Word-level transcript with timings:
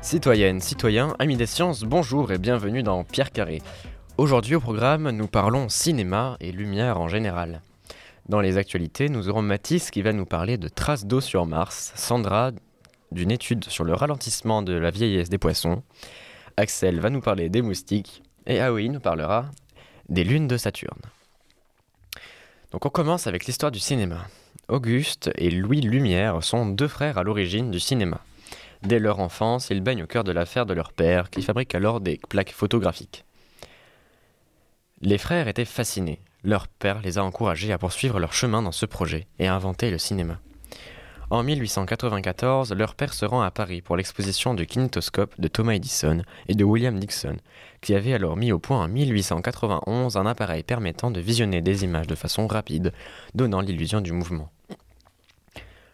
Citoyennes, 0.00 0.60
citoyens, 0.60 1.14
amis 1.18 1.36
des 1.36 1.46
sciences, 1.46 1.82
bonjour 1.82 2.32
et 2.32 2.38
bienvenue 2.38 2.82
dans 2.82 3.04
Pierre 3.04 3.30
Carré. 3.30 3.60
Aujourd'hui 4.16 4.54
au 4.54 4.60
programme, 4.60 5.10
nous 5.10 5.26
parlons 5.26 5.68
cinéma 5.68 6.36
et 6.40 6.52
lumière 6.52 6.98
en 7.00 7.08
général. 7.08 7.60
Dans 8.28 8.40
les 8.40 8.56
actualités, 8.56 9.08
nous 9.08 9.28
aurons 9.28 9.42
Mathis 9.42 9.90
qui 9.90 10.00
va 10.00 10.12
nous 10.12 10.26
parler 10.26 10.56
de 10.56 10.68
traces 10.68 11.04
d'eau 11.04 11.20
sur 11.20 11.44
Mars, 11.44 11.92
Sandra 11.96 12.52
d'une 13.12 13.30
étude 13.30 13.64
sur 13.64 13.84
le 13.84 13.92
ralentissement 13.92 14.62
de 14.62 14.72
la 14.72 14.90
vieillesse 14.90 15.28
des 15.28 15.38
poissons, 15.38 15.82
Axel 16.56 16.98
va 17.00 17.10
nous 17.10 17.20
parler 17.20 17.50
des 17.50 17.60
moustiques 17.60 18.22
et 18.46 18.60
Aoi 18.60 18.88
nous 18.88 19.00
parlera 19.00 19.50
des 20.08 20.24
lunes 20.24 20.48
de 20.48 20.56
Saturne. 20.56 21.02
Donc 22.70 22.86
on 22.86 22.90
commence 22.90 23.26
avec 23.26 23.46
l'histoire 23.46 23.72
du 23.72 23.80
cinéma. 23.80 24.26
Auguste 24.68 25.30
et 25.36 25.50
Louis 25.50 25.80
Lumière 25.80 26.42
sont 26.44 26.66
deux 26.66 26.88
frères 26.88 27.18
à 27.18 27.24
l'origine 27.24 27.70
du 27.70 27.80
cinéma. 27.80 28.20
Dès 28.82 28.98
leur 28.98 29.18
enfance, 29.20 29.68
ils 29.70 29.80
baignent 29.80 30.04
au 30.04 30.06
cœur 30.06 30.24
de 30.24 30.32
l'affaire 30.32 30.66
de 30.66 30.72
leur 30.72 30.92
père, 30.92 31.28
qui 31.28 31.42
fabrique 31.42 31.74
alors 31.74 32.00
des 32.00 32.20
plaques 32.28 32.52
photographiques. 32.52 33.24
Les 35.02 35.18
frères 35.18 35.48
étaient 35.48 35.64
fascinés. 35.64 36.20
Leur 36.44 36.68
père 36.68 37.00
les 37.02 37.18
a 37.18 37.24
encouragés 37.24 37.72
à 37.72 37.78
poursuivre 37.78 38.20
leur 38.20 38.32
chemin 38.32 38.62
dans 38.62 38.72
ce 38.72 38.86
projet 38.86 39.26
et 39.38 39.48
à 39.48 39.54
inventer 39.54 39.90
le 39.90 39.98
cinéma. 39.98 40.38
En 41.30 41.44
1894, 41.44 42.72
leur 42.72 42.96
père 42.96 43.14
se 43.14 43.24
rend 43.24 43.42
à 43.42 43.52
Paris 43.52 43.82
pour 43.82 43.96
l'exposition 43.96 44.52
du 44.52 44.66
kinétoscope 44.66 45.40
de 45.40 45.46
Thomas 45.46 45.74
Edison 45.74 46.22
et 46.48 46.56
de 46.56 46.64
William 46.64 46.98
Dixon, 46.98 47.36
qui 47.80 47.94
avait 47.94 48.14
alors 48.14 48.36
mis 48.36 48.50
au 48.50 48.58
point 48.58 48.82
en 48.82 48.88
1891 48.88 50.16
un 50.16 50.26
appareil 50.26 50.64
permettant 50.64 51.12
de 51.12 51.20
visionner 51.20 51.62
des 51.62 51.84
images 51.84 52.08
de 52.08 52.16
façon 52.16 52.48
rapide, 52.48 52.92
donnant 53.36 53.60
l'illusion 53.60 54.00
du 54.00 54.10
mouvement. 54.10 54.50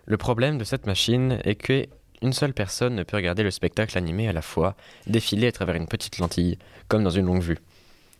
Le 0.06 0.16
problème 0.16 0.56
de 0.56 0.64
cette 0.64 0.86
machine 0.86 1.38
est 1.44 1.56
que 1.56 1.84
une 2.22 2.32
seule 2.32 2.54
personne 2.54 2.94
ne 2.94 3.02
peut 3.02 3.18
regarder 3.18 3.42
le 3.42 3.50
spectacle 3.50 3.98
animé 3.98 4.28
à 4.28 4.32
la 4.32 4.40
fois, 4.40 4.74
défiler 5.06 5.48
à 5.48 5.52
travers 5.52 5.74
une 5.74 5.86
petite 5.86 6.16
lentille, 6.16 6.56
comme 6.88 7.04
dans 7.04 7.10
une 7.10 7.26
longue 7.26 7.42
vue. 7.42 7.58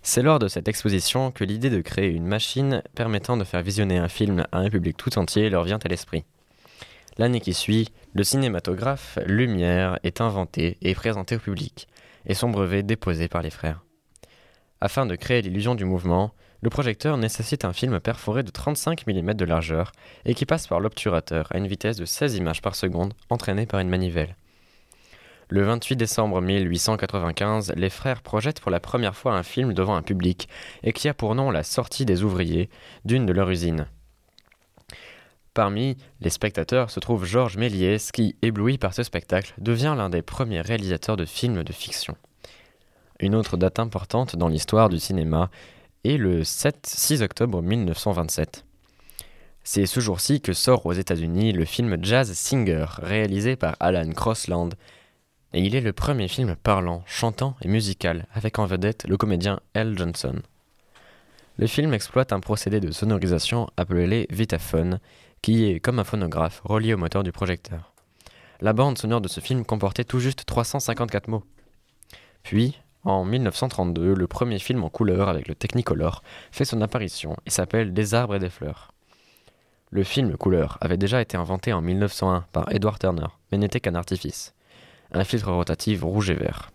C'est 0.03 0.23
lors 0.23 0.39
de 0.39 0.49
cette 0.49 0.69
exposition 0.69 1.31
que 1.31 1.45
l'idée 1.45 1.71
de 1.71 1.81
créer 1.81 2.11
une 2.11 2.27
machine 2.27 2.83
permettant 2.95 3.39
de 3.39 3.45
faire 3.45 3.63
visionner 3.63 3.97
un 3.97 4.09
film 4.09 4.47
à 4.53 4.59
un 4.59 4.69
public 4.69 4.99
tout 4.99 5.19
entier 5.19 5.49
leur 5.49 5.65
vient 5.65 5.79
à 5.83 5.89
l'esprit. 5.89 6.27
L'année 7.19 7.41
qui 7.41 7.55
suit, 7.55 7.89
le 8.13 8.25
cinématographe 8.25 9.19
Lumière 9.25 9.99
est 10.03 10.21
inventé 10.21 10.77
et 10.83 10.95
présenté 10.95 11.37
au 11.37 11.39
public, 11.39 11.89
et 12.27 12.35
son 12.35 12.51
brevet 12.51 12.83
déposé 12.83 13.27
par 13.27 13.41
les 13.41 13.49
frères. 13.49 13.83
Afin 14.83 15.07
de 15.07 15.17
créer 15.17 15.41
l'illusion 15.41 15.75
du 15.75 15.87
mouvement, 15.87 16.35
le 16.61 16.69
projecteur 16.69 17.17
nécessite 17.17 17.65
un 17.65 17.73
film 17.73 18.01
perforé 18.01 18.43
de 18.43 18.51
35 18.51 19.07
mm 19.07 19.33
de 19.33 19.45
largeur 19.47 19.93
et 20.27 20.35
qui 20.35 20.45
passe 20.45 20.67
par 20.67 20.81
l'obturateur 20.81 21.49
à 21.51 21.57
une 21.57 21.67
vitesse 21.67 21.97
de 21.97 22.05
16 22.05 22.37
images 22.37 22.61
par 22.61 22.75
seconde 22.75 23.15
entraînée 23.31 23.65
par 23.65 23.81
une 23.81 23.89
manivelle. 23.89 24.37
Le 25.49 25.63
28 25.63 25.97
décembre 25.97 26.43
1895, 26.43 27.73
les 27.77 27.89
frères 27.89 28.21
projettent 28.21 28.61
pour 28.61 28.71
la 28.71 28.81
première 28.81 29.17
fois 29.17 29.35
un 29.35 29.43
film 29.43 29.73
devant 29.73 29.97
un 29.97 30.03
public 30.03 30.49
et 30.83 30.93
qui 30.93 31.09
a 31.09 31.15
pour 31.15 31.35
nom 31.35 31.51
La 31.51 31.63
sortie 31.63 32.05
des 32.05 32.25
ouvriers 32.25 32.69
d'une 33.05 33.25
de 33.25 33.33
leurs 33.33 33.51
usines. 33.51 33.87
Parmi 35.57 35.97
les 36.21 36.29
spectateurs 36.29 36.91
se 36.91 37.01
trouve 37.01 37.25
Georges 37.25 37.57
Méliès 37.57 38.13
qui, 38.13 38.37
ébloui 38.43 38.77
par 38.77 38.93
ce 38.93 39.03
spectacle, 39.03 39.55
devient 39.57 39.95
l'un 39.97 40.11
des 40.11 40.21
premiers 40.21 40.61
réalisateurs 40.61 41.17
de 41.17 41.25
films 41.25 41.65
de 41.65 41.73
fiction. 41.73 42.15
Une 43.21 43.35
autre 43.35 43.57
date 43.57 43.79
importante 43.79 44.37
dans 44.37 44.49
l'histoire 44.49 44.91
du 44.91 44.99
cinéma 44.99 45.51
est 46.05 46.19
le 46.19 46.43
7-6 46.43 47.23
octobre 47.23 47.63
1927. 47.63 48.67
C'est 49.65 49.87
ce 49.87 49.99
jour-ci 49.99 50.43
que 50.43 50.53
sort 50.53 50.85
aux 50.85 50.93
États-Unis 50.93 51.55
le 51.55 51.65
film 51.65 51.97
Jazz 52.03 52.31
Singer, 52.35 52.85
réalisé 52.99 53.57
par 53.57 53.77
Alan 53.81 54.11
Crossland, 54.11 54.75
et 55.55 55.63
il 55.63 55.75
est 55.75 55.81
le 55.81 55.95
premier 55.95 56.29
film 56.29 56.55
parlant, 56.55 57.03
chantant 57.07 57.57
et 57.63 57.69
musical, 57.69 58.27
avec 58.35 58.59
en 58.59 58.67
vedette 58.67 59.07
le 59.09 59.17
comédien 59.17 59.61
L. 59.73 59.97
Johnson. 59.97 60.35
Le 61.57 61.67
film 61.67 61.95
exploite 61.95 62.35
un 62.35 62.41
procédé 62.41 62.79
de 62.81 62.91
sonorisation 62.91 63.71
appelé 63.79 64.27
Vitaphone, 64.29 65.01
qui 65.47 65.71
est, 65.71 65.79
comme 65.79 66.01
un 66.01 66.05
phonographe, 66.05 66.61
relié 66.65 66.93
au 66.93 66.97
moteur 66.97 67.23
du 67.23 67.31
projecteur. 67.31 67.93
La 68.61 68.73
bande 68.73 68.99
sonore 68.99 69.21
de 69.21 69.29
ce 69.29 69.39
film 69.39 69.65
comportait 69.65 70.03
tout 70.03 70.19
juste 70.19 70.45
354 70.45 71.29
mots. 71.29 71.45
Puis, 72.43 72.81
en 73.05 73.25
1932, 73.25 74.13
le 74.13 74.27
premier 74.27 74.59
film 74.59 74.83
en 74.83 74.89
couleur 74.89 75.29
avec 75.29 75.47
le 75.47 75.55
Technicolor 75.55 76.25
fait 76.51 76.65
son 76.65 76.81
apparition 76.81 77.37
et 77.47 77.51
s'appelle 77.51 77.95
Des 77.95 78.13
arbres 78.13 78.35
et 78.35 78.39
des 78.41 78.51
fleurs. 78.51 78.91
Le 79.91 80.03
film 80.03 80.37
couleur 80.37 80.79
avait 80.81 80.97
déjà 80.97 81.21
été 81.21 81.37
inventé 81.37 81.73
en 81.73 81.81
1901 81.81 82.47
par 82.51 82.73
Edward 82.73 82.99
Turner, 82.99 83.29
mais 83.53 83.59
n'était 83.59 83.79
qu'un 83.79 83.95
artifice. 83.95 84.53
Un 85.13 85.23
filtre 85.23 85.53
rotatif 85.53 86.03
rouge 86.03 86.29
et 86.29 86.35
vert. 86.35 86.73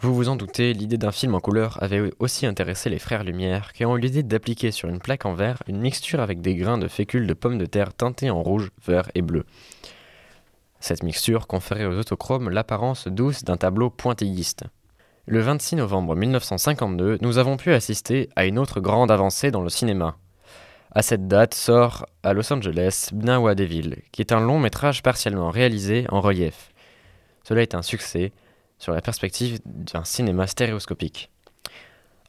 Vous 0.00 0.14
vous 0.14 0.28
en 0.28 0.36
doutez, 0.36 0.74
l'idée 0.74 0.96
d'un 0.96 1.10
film 1.10 1.34
en 1.34 1.40
couleur 1.40 1.82
avait 1.82 2.12
aussi 2.20 2.46
intéressé 2.46 2.88
les 2.88 3.00
frères 3.00 3.24
Lumière, 3.24 3.72
qui 3.72 3.84
ont 3.84 3.96
eu 3.96 4.00
l'idée 4.00 4.22
d'appliquer 4.22 4.70
sur 4.70 4.88
une 4.88 5.00
plaque 5.00 5.26
en 5.26 5.34
verre 5.34 5.60
une 5.66 5.80
mixture 5.80 6.20
avec 6.20 6.40
des 6.40 6.54
grains 6.54 6.78
de 6.78 6.86
fécule 6.86 7.26
de 7.26 7.34
pommes 7.34 7.58
de 7.58 7.66
terre 7.66 7.92
teintés 7.92 8.30
en 8.30 8.40
rouge, 8.40 8.70
vert 8.86 9.10
et 9.16 9.22
bleu. 9.22 9.44
Cette 10.78 11.02
mixture 11.02 11.48
conférait 11.48 11.84
aux 11.84 11.98
autochromes 11.98 12.48
l'apparence 12.48 13.08
douce 13.08 13.42
d'un 13.42 13.56
tableau 13.56 13.90
pointilliste. 13.90 14.62
Le 15.26 15.40
26 15.40 15.74
novembre 15.74 16.14
1952, 16.14 17.18
nous 17.20 17.38
avons 17.38 17.56
pu 17.56 17.72
assister 17.72 18.28
à 18.36 18.46
une 18.46 18.60
autre 18.60 18.78
grande 18.78 19.10
avancée 19.10 19.50
dans 19.50 19.62
le 19.62 19.68
cinéma. 19.68 20.16
À 20.92 21.02
cette 21.02 21.26
date 21.26 21.54
sort 21.54 22.06
à 22.22 22.34
Los 22.34 22.52
Angeles 22.52 23.08
Bnawa 23.12 23.56
Devil, 23.56 23.96
qui 24.12 24.22
est 24.22 24.32
un 24.32 24.40
long 24.40 24.60
métrage 24.60 25.02
partiellement 25.02 25.50
réalisé 25.50 26.06
en 26.10 26.20
relief. 26.20 26.70
Cela 27.42 27.62
est 27.62 27.74
un 27.74 27.82
succès, 27.82 28.32
sur 28.78 28.92
la 28.92 29.00
perspective 29.00 29.60
d'un 29.64 30.04
cinéma 30.04 30.46
stéréoscopique. 30.46 31.30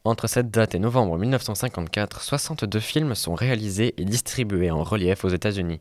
Entre 0.04 0.26
cette 0.26 0.50
date 0.50 0.74
et 0.74 0.78
novembre 0.78 1.18
1954, 1.18 2.22
62 2.22 2.80
films 2.80 3.14
sont 3.14 3.34
réalisés 3.34 3.94
et 3.98 4.04
distribués 4.04 4.70
en 4.70 4.82
relief 4.82 5.24
aux 5.24 5.28
États-Unis. 5.28 5.80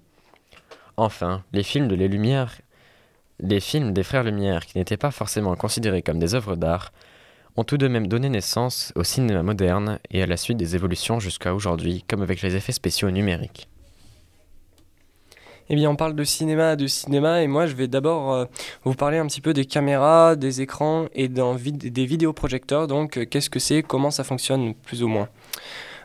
Enfin, 0.97 1.43
les 1.53 1.63
films 1.63 1.87
de 1.87 1.95
les 1.95 2.09
Lumières, 2.09 2.53
les 3.39 3.61
films 3.61 3.93
des 3.93 4.03
frères 4.03 4.23
Lumière, 4.23 4.65
qui 4.65 4.77
n'étaient 4.77 4.97
pas 4.97 5.11
forcément 5.11 5.55
considérés 5.55 6.01
comme 6.01 6.19
des 6.19 6.35
œuvres 6.35 6.57
d'art, 6.57 6.91
ont 7.55 7.63
tout 7.63 7.77
de 7.77 7.87
même 7.87 8.07
donné 8.07 8.27
naissance 8.27 8.91
au 8.95 9.05
cinéma 9.05 9.41
moderne 9.41 9.99
et 10.11 10.21
à 10.21 10.27
la 10.27 10.37
suite 10.37 10.57
des 10.57 10.75
évolutions 10.75 11.21
jusqu'à 11.21 11.53
aujourd'hui, 11.53 12.03
comme 12.07 12.21
avec 12.21 12.41
les 12.41 12.55
effets 12.55 12.73
spéciaux 12.73 13.11
numériques. 13.11 13.69
Eh 15.71 15.75
bien, 15.75 15.91
on 15.91 15.95
parle 15.95 16.15
de 16.15 16.23
cinéma, 16.23 16.75
de 16.75 16.87
cinéma, 16.87 17.43
et 17.43 17.47
moi, 17.47 17.67
je 17.67 17.75
vais 17.75 17.87
d'abord 17.87 18.33
euh, 18.33 18.45
vous 18.85 18.95
parler 18.95 19.19
un 19.19 19.27
petit 19.27 19.39
peu 19.39 19.53
des 19.53 19.65
caméras, 19.65 20.35
des 20.35 20.61
écrans 20.61 21.05
et 21.13 21.27
des 21.27 22.05
vidéoprojecteurs. 22.05 22.87
Donc, 22.87 23.17
euh, 23.17 23.25
qu'est-ce 23.25 23.51
que 23.51 23.59
c'est, 23.59 23.83
comment 23.83 24.09
ça 24.09 24.23
fonctionne, 24.23 24.73
plus 24.73 25.03
ou 25.03 25.07
moins? 25.07 25.29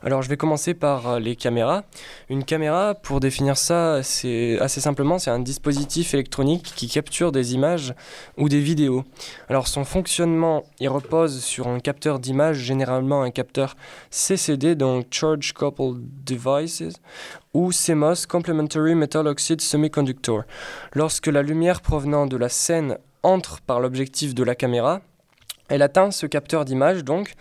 Alors 0.05 0.21
je 0.21 0.29
vais 0.29 0.37
commencer 0.37 0.75
par 0.75 1.09
euh, 1.09 1.19
les 1.19 1.35
caméras. 1.35 1.85
Une 2.29 2.45
caméra, 2.45 2.95
pour 2.95 3.21
définir 3.21 3.57
ça, 3.57 4.03
c'est 4.03 4.59
assez 4.61 4.83
simplement, 4.83 5.19
c'est 5.19 5.31
un 5.31 5.39
dispositif 5.39 6.13
électronique 6.13 6.75
qui 6.77 6.89
capture 6.89 7.33
des 7.33 7.55
images 7.55 7.95
ou 8.37 8.51
des 8.51 8.61
vidéos. 8.61 9.05
Alors 9.49 9.67
son 9.67 9.85
fonctionnement, 9.85 10.65
il 10.79 10.91
repose 10.91 11.43
sur 11.43 11.69
un 11.69 11.81
capteur 11.81 12.19
d'image, 12.19 12.59
généralement 12.59 13.23
un 13.23 13.31
capteur 13.31 13.77
CCD, 14.11 14.75
donc 14.75 15.07
Charge 15.11 15.55
Coupled 15.55 16.03
Devices, 16.27 17.01
ou 17.55 17.71
CMOS, 17.71 18.27
Complementary 18.29 18.95
Metal 18.95 19.27
Oxide 19.27 19.63
Semiconductor. 19.63 20.43
Lorsque 20.93 21.29
la 21.29 21.43
lumière 21.43 21.81
provenant 21.81 22.27
de 22.27 22.37
la 22.37 22.51
scène 22.51 22.99
entre 23.23 23.63
par 23.63 23.81
l'objectif 23.81 24.35
de 24.35 24.43
la 24.43 24.55
caméra, 24.55 25.01
elle 25.69 25.83
atteint 25.83 26.11
ce 26.11 26.27
capteur 26.27 26.65
d'image 26.65 27.05
donc, 27.05 27.35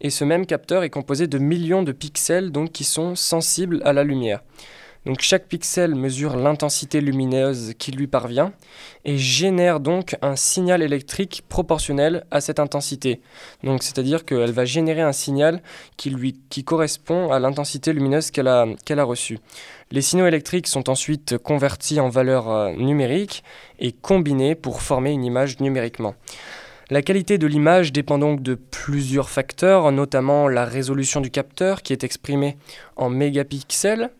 et 0.00 0.10
ce 0.10 0.24
même 0.24 0.46
capteur 0.46 0.82
est 0.82 0.90
composé 0.90 1.26
de 1.26 1.38
millions 1.38 1.82
de 1.82 1.92
pixels 1.92 2.52
donc 2.52 2.72
qui 2.72 2.84
sont 2.84 3.14
sensibles 3.14 3.80
à 3.84 3.92
la 3.92 4.04
lumière. 4.04 4.40
Donc 5.06 5.22
chaque 5.22 5.46
pixel 5.46 5.94
mesure 5.94 6.36
l'intensité 6.36 7.00
lumineuse 7.00 7.72
qui 7.78 7.90
lui 7.90 8.06
parvient 8.06 8.52
et 9.06 9.16
génère 9.16 9.80
donc 9.80 10.14
un 10.20 10.36
signal 10.36 10.82
électrique 10.82 11.42
proportionnel 11.48 12.26
à 12.30 12.42
cette 12.42 12.60
intensité. 12.60 13.22
Donc 13.64 13.82
c'est-à-dire 13.82 14.26
qu'elle 14.26 14.52
va 14.52 14.66
générer 14.66 15.00
un 15.00 15.12
signal 15.12 15.62
qui 15.96 16.10
lui 16.10 16.38
qui 16.50 16.64
correspond 16.64 17.32
à 17.32 17.38
l'intensité 17.38 17.94
lumineuse 17.94 18.30
qu'elle 18.30 18.48
a 18.48 18.66
qu'elle 18.84 18.98
a 18.98 19.04
reçue. 19.04 19.38
Les 19.90 20.02
signaux 20.02 20.26
électriques 20.26 20.66
sont 20.66 20.90
ensuite 20.90 21.38
convertis 21.38 21.98
en 21.98 22.10
valeurs 22.10 22.50
euh, 22.50 22.72
numériques 22.72 23.42
et 23.78 23.92
combinés 23.92 24.54
pour 24.54 24.82
former 24.82 25.12
une 25.12 25.24
image 25.24 25.60
numériquement. 25.60 26.14
La 26.90 27.02
qualité 27.02 27.38
de 27.38 27.46
l'image 27.46 27.92
dépend 27.92 28.18
donc 28.18 28.42
de 28.42 28.56
plusieurs 28.56 29.30
facteurs, 29.30 29.92
notamment 29.92 30.48
la 30.48 30.64
résolution 30.64 31.20
du 31.20 31.30
capteur 31.30 31.82
qui 31.82 31.92
est 31.92 32.02
exprimée 32.02 32.56
en 32.96 33.08
mégapixels, 33.08 34.10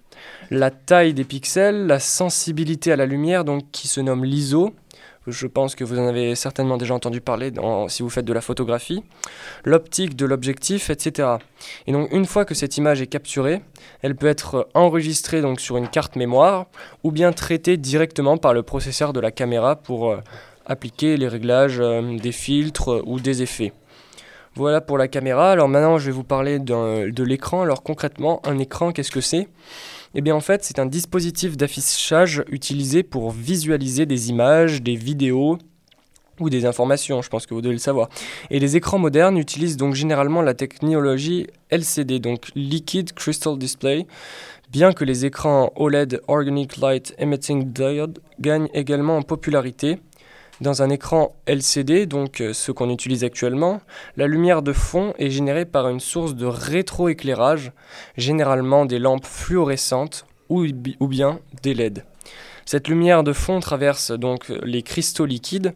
la 0.52 0.70
taille 0.70 1.12
des 1.12 1.25
pixels, 1.25 1.87
la 1.87 1.99
sensibilité 1.99 2.93
à 2.93 2.96
la 2.96 3.06
lumière 3.06 3.44
qui 3.72 3.88
se 3.88 4.00
nomme 4.00 4.25
l'ISO, 4.25 4.72
Je 5.26 5.46
pense 5.46 5.75
que 5.75 5.84
vous 5.84 5.99
en 5.99 6.06
avez 6.06 6.34
certainement 6.34 6.76
déjà 6.76 6.94
entendu 6.94 7.20
parler 7.20 7.52
si 7.88 8.02
vous 8.02 8.08
faites 8.08 8.25
de 8.25 8.32
la 8.32 8.40
photographie, 8.40 9.02
l'optique 9.64 10.14
de 10.14 10.25
l'objectif, 10.25 10.90
etc. 10.90 11.28
Et 11.87 11.93
donc 11.93 12.11
une 12.12 12.25
fois 12.25 12.44
que 12.44 12.55
cette 12.55 12.78
image 12.78 13.02
est 13.02 13.06
capturée, 13.06 13.62
elle 14.02 14.14
peut 14.14 14.28
être 14.28 14.69
enregistrée 14.75 15.43
sur 15.58 15.76
une 15.76 15.88
carte 15.88 16.17
mémoire 16.17 16.67
ou 17.02 17.11
bien 17.11 17.32
traitée 17.32 17.76
directement 17.76 18.38
par 18.38 18.55
le 18.55 18.62
processeur 18.62 19.12
de 19.12 19.20
la 19.20 19.31
caméra 19.31 19.76
pour 19.76 20.11
euh, 20.11 20.20
appliquer 20.70 21.17
les 21.17 21.28
réglages 21.28 21.81
euh, 21.81 22.17
des 22.17 22.32
filtres 22.32 23.02
ou 23.05 23.20
des 23.20 23.43
effets. 23.43 23.72
Voilà 24.55 24.81
pour 24.81 24.99
la 24.99 25.08
caméra. 25.08 25.52
Alors 25.52 25.69
maintenant, 25.69 25.99
je 25.99 26.06
vais 26.06 26.12
vous 26.12 26.25
parler 26.25 26.58
de 26.58 27.22
l'écran. 27.22 27.62
Alors 27.62 27.82
concrètement, 27.82 28.40
un 28.44 28.58
écran, 28.58 28.93
qu'est-ce 28.93 29.11
que 29.11 29.20
c'est? 29.20 29.49
Eh 30.14 30.22
bien 30.22 30.34
en 30.34 30.40
fait, 30.40 30.64
c'est 30.64 30.78
un 30.78 30.87
dispositif 30.87 31.56
d'affichage 31.56 32.43
utilisé 32.49 33.02
pour 33.02 33.31
visualiser 33.31 34.06
des 34.06 34.31
images, 34.31 34.82
des 34.82 34.96
vidéos 34.96 35.58
ou 36.40 36.50
des 36.50 36.64
informations, 36.64 37.22
je 37.22 37.28
pense 37.28 37.46
que 37.46 37.55
vous 37.55 37.61
devez 37.61 37.75
le 37.75 37.81
savoir. 37.81 38.08
Et 38.50 38.58
les 38.58 38.76
écrans 38.76 38.99
modernes 38.99 39.37
utilisent 39.38 39.76
donc 39.76 39.94
généralement 39.94 40.43
la 40.43 40.55
technologie 40.55 41.46
LCD, 41.70 42.19
donc 42.19 42.50
Liquid 42.56 43.12
Crystal 43.12 43.56
Display, 43.58 44.06
bien 44.70 44.93
que 44.93 45.05
les 45.05 45.26
écrans 45.26 45.70
OLED 45.76 46.22
Organic 46.28 46.78
Light 46.78 47.14
Emitting 47.19 47.72
Diode 47.72 48.20
gagnent 48.40 48.69
également 48.72 49.19
en 49.19 49.22
popularité. 49.22 49.99
Dans 50.61 50.83
un 50.83 50.91
écran 50.91 51.35
LCD, 51.47 52.05
donc 52.05 52.43
euh, 52.43 52.53
ce 52.53 52.71
qu'on 52.71 52.91
utilise 52.91 53.25
actuellement, 53.25 53.81
la 54.19 54.27
lumière 54.27 54.61
de 54.61 54.75
fond 54.75 55.15
est 55.19 55.31
générée 55.31 55.65
par 55.65 55.89
une 55.89 56.01
source 56.01 56.35
de 56.35 56.45
rétroéclairage, 56.45 57.73
généralement 58.19 58.85
des 58.85 58.99
lampes 58.99 59.25
fluorescentes 59.25 60.27
ou, 60.51 60.67
bien 61.07 61.41
des 61.62 61.73
LED. 61.73 62.05
Cette 62.67 62.89
lumière 62.89 63.23
de 63.23 63.33
fond 63.33 63.59
traverse 63.61 64.11
donc 64.11 64.49
les 64.62 64.83
cristaux 64.83 65.25
liquides 65.25 65.73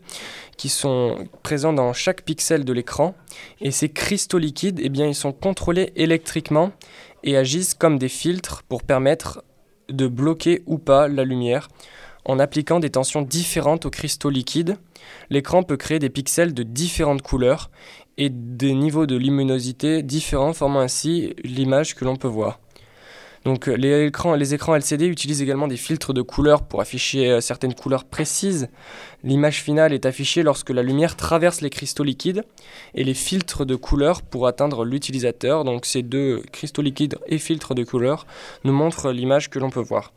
qui 0.58 0.68
sont 0.68 1.28
présents 1.42 1.72
dans 1.72 1.94
chaque 1.94 2.22
pixel 2.22 2.66
de 2.66 2.72
l'écran 2.74 3.14
et 3.62 3.70
ces 3.70 3.88
cristaux 3.88 4.38
liquides 4.38 4.80
eh 4.82 4.88
ils 4.88 5.14
sont 5.14 5.32
contrôlés 5.32 5.92
électriquement 5.96 6.72
et 7.22 7.36
agissent 7.38 7.74
comme 7.74 7.98
des 7.98 8.10
filtres 8.10 8.62
pour 8.64 8.82
permettre 8.82 9.42
de 9.88 10.06
bloquer 10.06 10.62
ou 10.66 10.76
pas 10.78 11.08
la 11.08 11.24
lumière 11.24 11.68
en 12.24 12.38
appliquant 12.38 12.80
des 12.80 12.90
tensions 12.90 13.22
différentes 13.22 13.86
aux 13.86 13.90
cristaux 13.90 14.30
liquides, 14.30 14.76
l'écran 15.30 15.62
peut 15.62 15.76
créer 15.76 15.98
des 15.98 16.10
pixels 16.10 16.54
de 16.54 16.62
différentes 16.62 17.22
couleurs 17.22 17.70
et 18.16 18.30
des 18.30 18.74
niveaux 18.74 19.06
de 19.06 19.16
luminosité 19.16 20.02
différents, 20.02 20.52
formant 20.52 20.80
ainsi 20.80 21.34
l'image 21.44 21.94
que 21.94 22.04
l'on 22.04 22.16
peut 22.16 22.28
voir. 22.28 22.60
Donc 23.44 23.68
euh, 23.68 23.76
les 23.76 24.06
écrans, 24.06 24.34
les 24.34 24.54
écrans 24.54 24.74
LCD 24.74 25.06
utilisent 25.06 25.42
également 25.42 25.68
des 25.68 25.76
filtres 25.76 26.14
de 26.14 26.22
couleurs 26.22 26.62
pour 26.62 26.80
afficher 26.80 27.30
euh, 27.30 27.40
certaines 27.40 27.74
couleurs 27.74 28.04
précises. 28.04 28.68
L'image 29.22 29.62
finale 29.62 29.92
est 29.92 30.06
affichée 30.06 30.42
lorsque 30.42 30.70
la 30.70 30.82
lumière 30.82 31.14
traverse 31.14 31.60
les 31.60 31.68
cristaux 31.68 32.04
liquides 32.04 32.44
et 32.94 33.04
les 33.04 33.12
filtres 33.12 33.66
de 33.66 33.76
couleurs 33.76 34.22
pour 34.22 34.46
atteindre 34.46 34.84
l'utilisateur. 34.84 35.64
Donc 35.64 35.84
ces 35.84 36.02
deux 36.02 36.42
cristaux 36.52 36.80
liquides 36.80 37.18
et 37.26 37.38
filtres 37.38 37.74
de 37.74 37.84
couleurs 37.84 38.26
nous 38.64 38.72
montrent 38.72 39.12
l'image 39.12 39.50
que 39.50 39.58
l'on 39.58 39.70
peut 39.70 39.80
voir. 39.82 40.12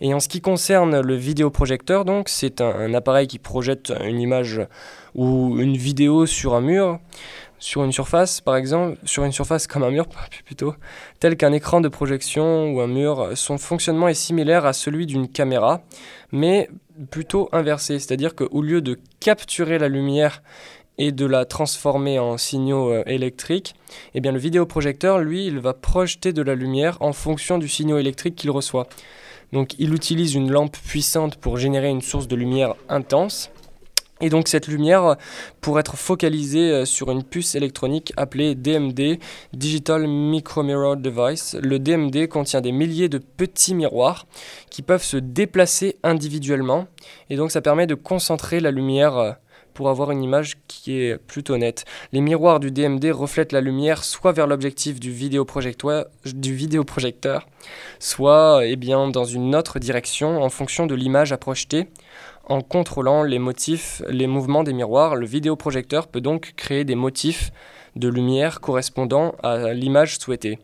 Et 0.00 0.14
en 0.14 0.20
ce 0.20 0.28
qui 0.28 0.40
concerne 0.40 1.00
le 1.00 1.14
vidéoprojecteur, 1.14 2.04
c'est 2.26 2.60
un 2.60 2.94
appareil 2.94 3.26
qui 3.26 3.38
projette 3.38 3.92
une 4.04 4.20
image 4.20 4.60
ou 5.14 5.58
une 5.58 5.76
vidéo 5.76 6.26
sur 6.26 6.54
un 6.54 6.60
mur 6.60 7.00
sur 7.60 7.84
une 7.84 7.92
surface, 7.92 8.40
par 8.40 8.56
exemple, 8.56 8.96
sur 9.04 9.24
une 9.24 9.32
surface 9.32 9.66
comme 9.66 9.84
un 9.84 9.90
mur 9.90 10.06
plutôt, 10.44 10.74
tel 11.20 11.36
qu'un 11.36 11.52
écran 11.52 11.80
de 11.80 11.88
projection 11.88 12.72
ou 12.72 12.80
un 12.80 12.86
mur, 12.88 13.30
son 13.34 13.58
fonctionnement 13.58 14.08
est 14.08 14.14
similaire 14.14 14.64
à 14.64 14.72
celui 14.72 15.06
d'une 15.06 15.28
caméra, 15.28 15.82
mais 16.32 16.68
plutôt 17.10 17.48
inversé, 17.52 17.98
c'est-à-dire 17.98 18.34
qu'au 18.34 18.62
lieu 18.62 18.80
de 18.80 18.98
capturer 19.20 19.78
la 19.78 19.88
lumière 19.88 20.42
et 20.98 21.12
de 21.12 21.24
la 21.24 21.44
transformer 21.44 22.18
en 22.18 22.36
signaux 22.36 22.90
euh, 22.90 23.02
électriques, 23.06 23.74
eh 24.14 24.20
bien 24.20 24.32
le 24.32 24.38
vidéoprojecteur, 24.38 25.18
lui, 25.18 25.46
il 25.46 25.58
va 25.58 25.72
projeter 25.72 26.32
de 26.32 26.42
la 26.42 26.54
lumière 26.54 26.98
en 27.00 27.12
fonction 27.12 27.58
du 27.58 27.68
signal 27.68 28.00
électrique 28.00 28.36
qu'il 28.36 28.50
reçoit. 28.50 28.86
Donc 29.52 29.74
il 29.78 29.94
utilise 29.94 30.34
une 30.34 30.50
lampe 30.50 30.76
puissante 30.76 31.36
pour 31.36 31.56
générer 31.56 31.88
une 31.88 32.02
source 32.02 32.28
de 32.28 32.36
lumière 32.36 32.74
intense 32.88 33.50
et 34.20 34.28
donc 34.28 34.48
cette 34.48 34.68
lumière 34.68 35.16
pourrait 35.60 35.80
être 35.80 35.96
focalisée 35.96 36.70
euh, 36.70 36.84
sur 36.84 37.10
une 37.10 37.24
puce 37.24 37.54
électronique 37.54 38.12
appelée 38.16 38.54
DMD, 38.54 39.18
Digital 39.52 40.06
Micro 40.06 40.62
Mirror 40.62 40.96
Device. 40.96 41.56
Le 41.60 41.78
DMD 41.78 42.28
contient 42.28 42.60
des 42.60 42.72
milliers 42.72 43.08
de 43.08 43.18
petits 43.18 43.74
miroirs 43.74 44.26
qui 44.68 44.82
peuvent 44.82 45.02
se 45.02 45.16
déplacer 45.16 45.96
individuellement 46.02 46.86
et 47.30 47.36
donc 47.36 47.50
ça 47.50 47.62
permet 47.62 47.86
de 47.86 47.94
concentrer 47.94 48.60
la 48.60 48.70
lumière 48.70 49.16
euh, 49.16 49.32
pour 49.74 49.88
avoir 49.88 50.10
une 50.10 50.22
image 50.22 50.58
qui 50.68 51.00
est 51.00 51.16
plutôt 51.16 51.56
nette. 51.56 51.84
Les 52.12 52.20
miroirs 52.20 52.60
du 52.60 52.70
DMD 52.70 53.10
reflètent 53.12 53.52
la 53.52 53.60
lumière 53.60 54.04
soit 54.04 54.32
vers 54.32 54.46
l'objectif 54.46 55.00
du 55.00 55.12
vidéoprojecteur, 55.12 57.46
soit 57.98 58.66
eh 58.66 58.76
bien, 58.76 59.08
dans 59.08 59.24
une 59.24 59.54
autre 59.54 59.78
direction 59.78 60.42
en 60.42 60.48
fonction 60.48 60.86
de 60.86 60.94
l'image 60.94 61.32
à 61.32 61.38
projeter. 61.38 61.88
En 62.44 62.62
contrôlant 62.62 63.22
les 63.22 63.38
motifs, 63.38 64.02
les 64.08 64.26
mouvements 64.26 64.64
des 64.64 64.72
miroirs, 64.72 65.16
le 65.16 65.26
vidéoprojecteur 65.26 66.08
peut 66.08 66.20
donc 66.20 66.54
créer 66.56 66.84
des 66.84 66.96
motifs 66.96 67.52
de 67.96 68.08
lumière 68.08 68.60
correspondant 68.60 69.34
à 69.42 69.72
l'image 69.72 70.18
souhaitée. 70.18 70.58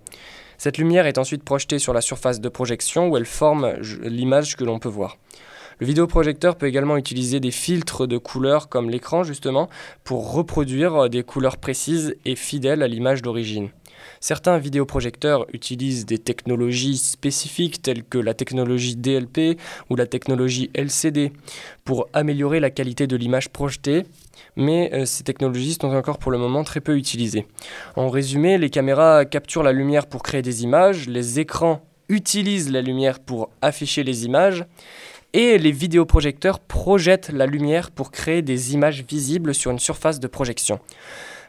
Cette 0.58 0.78
lumière 0.78 1.06
est 1.06 1.18
ensuite 1.18 1.44
projetée 1.44 1.78
sur 1.78 1.92
la 1.92 2.00
surface 2.00 2.40
de 2.40 2.48
projection 2.48 3.08
où 3.08 3.16
elle 3.16 3.26
forme 3.26 3.74
l'image 4.02 4.56
que 4.56 4.64
l'on 4.64 4.78
peut 4.78 4.88
voir. 4.88 5.18
Le 5.78 5.86
vidéoprojecteur 5.86 6.56
peut 6.56 6.66
également 6.66 6.96
utiliser 6.96 7.38
des 7.38 7.50
filtres 7.50 8.06
de 8.06 8.16
couleurs 8.16 8.68
comme 8.68 8.88
l'écran 8.88 9.24
justement 9.24 9.68
pour 10.04 10.32
reproduire 10.32 11.10
des 11.10 11.22
couleurs 11.22 11.58
précises 11.58 12.16
et 12.24 12.34
fidèles 12.34 12.82
à 12.82 12.88
l'image 12.88 13.20
d'origine. 13.20 13.68
Certains 14.20 14.58
vidéoprojecteurs 14.58 15.46
utilisent 15.52 16.06
des 16.06 16.18
technologies 16.18 16.96
spécifiques 16.96 17.82
telles 17.82 18.04
que 18.04 18.18
la 18.18 18.34
technologie 18.34 18.96
DLP 18.96 19.58
ou 19.90 19.96
la 19.96 20.06
technologie 20.06 20.70
LCD 20.74 21.32
pour 21.84 22.08
améliorer 22.12 22.60
la 22.60 22.70
qualité 22.70 23.06
de 23.06 23.16
l'image 23.16 23.50
projetée, 23.50 24.04
mais 24.56 24.90
euh, 24.94 25.04
ces 25.04 25.24
technologies 25.24 25.74
sont 25.74 25.94
encore 25.94 26.18
pour 26.18 26.32
le 26.32 26.38
moment 26.38 26.64
très 26.64 26.80
peu 26.80 26.96
utilisées. 26.96 27.46
En 27.96 28.08
résumé, 28.08 28.58
les 28.58 28.70
caméras 28.70 29.24
capturent 29.24 29.62
la 29.62 29.72
lumière 29.72 30.06
pour 30.06 30.22
créer 30.22 30.42
des 30.42 30.62
images, 30.62 31.08
les 31.08 31.40
écrans 31.40 31.82
utilisent 32.08 32.70
la 32.70 32.82
lumière 32.82 33.18
pour 33.18 33.50
afficher 33.62 34.04
les 34.04 34.24
images, 34.24 34.64
et 35.32 35.58
les 35.58 35.72
vidéoprojecteurs 35.72 36.60
projettent 36.60 37.30
la 37.30 37.46
lumière 37.46 37.90
pour 37.90 38.10
créer 38.10 38.42
des 38.42 38.74
images 38.74 39.04
visibles 39.04 39.54
sur 39.54 39.70
une 39.70 39.78
surface 39.78 40.20
de 40.20 40.26
projection. 40.26 40.80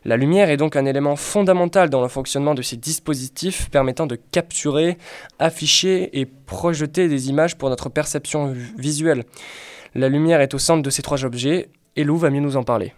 La 0.05 0.15
lumière 0.15 0.49
est 0.49 0.57
donc 0.57 0.75
un 0.75 0.85
élément 0.85 1.15
fondamental 1.15 1.89
dans 1.89 2.01
le 2.01 2.07
fonctionnement 2.07 2.55
de 2.55 2.61
ces 2.61 2.77
dispositifs 2.77 3.69
permettant 3.69 4.07
de 4.07 4.17
capturer, 4.31 4.97
afficher 5.39 6.19
et 6.19 6.25
projeter 6.25 7.07
des 7.09 7.29
images 7.29 7.57
pour 7.57 7.69
notre 7.69 7.89
perception 7.89 8.53
visuelle. 8.77 9.25
La 9.95 10.09
lumière 10.09 10.41
est 10.41 10.53
au 10.53 10.59
centre 10.59 10.83
de 10.83 10.89
ces 10.89 11.01
trois 11.01 11.25
objets 11.25 11.69
et 11.95 12.03
Lou 12.03 12.17
va 12.17 12.29
mieux 12.29 12.41
nous 12.41 12.57
en 12.57 12.63
parler. 12.63 12.93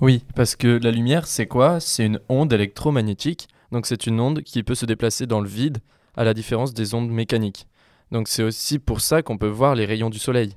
Oui, 0.00 0.24
parce 0.34 0.56
que 0.56 0.80
la 0.82 0.90
lumière, 0.90 1.26
c'est 1.26 1.46
quoi? 1.46 1.78
C'est 1.78 2.04
une 2.04 2.20
onde 2.28 2.52
électromagnétique. 2.52 3.48
Donc 3.70 3.86
c'est 3.86 4.06
une 4.06 4.20
onde 4.20 4.42
qui 4.42 4.62
peut 4.62 4.74
se 4.74 4.84
déplacer 4.84 5.26
dans 5.26 5.40
le 5.40 5.48
vide, 5.48 5.78
à 6.16 6.24
la 6.24 6.34
différence 6.34 6.74
des 6.74 6.94
ondes 6.94 7.10
mécaniques. 7.10 7.66
Donc 8.12 8.28
c'est 8.28 8.42
aussi 8.42 8.78
pour 8.78 9.00
ça 9.00 9.22
qu'on 9.22 9.38
peut 9.38 9.48
voir 9.48 9.74
les 9.74 9.86
rayons 9.86 10.10
du 10.10 10.18
soleil. 10.18 10.54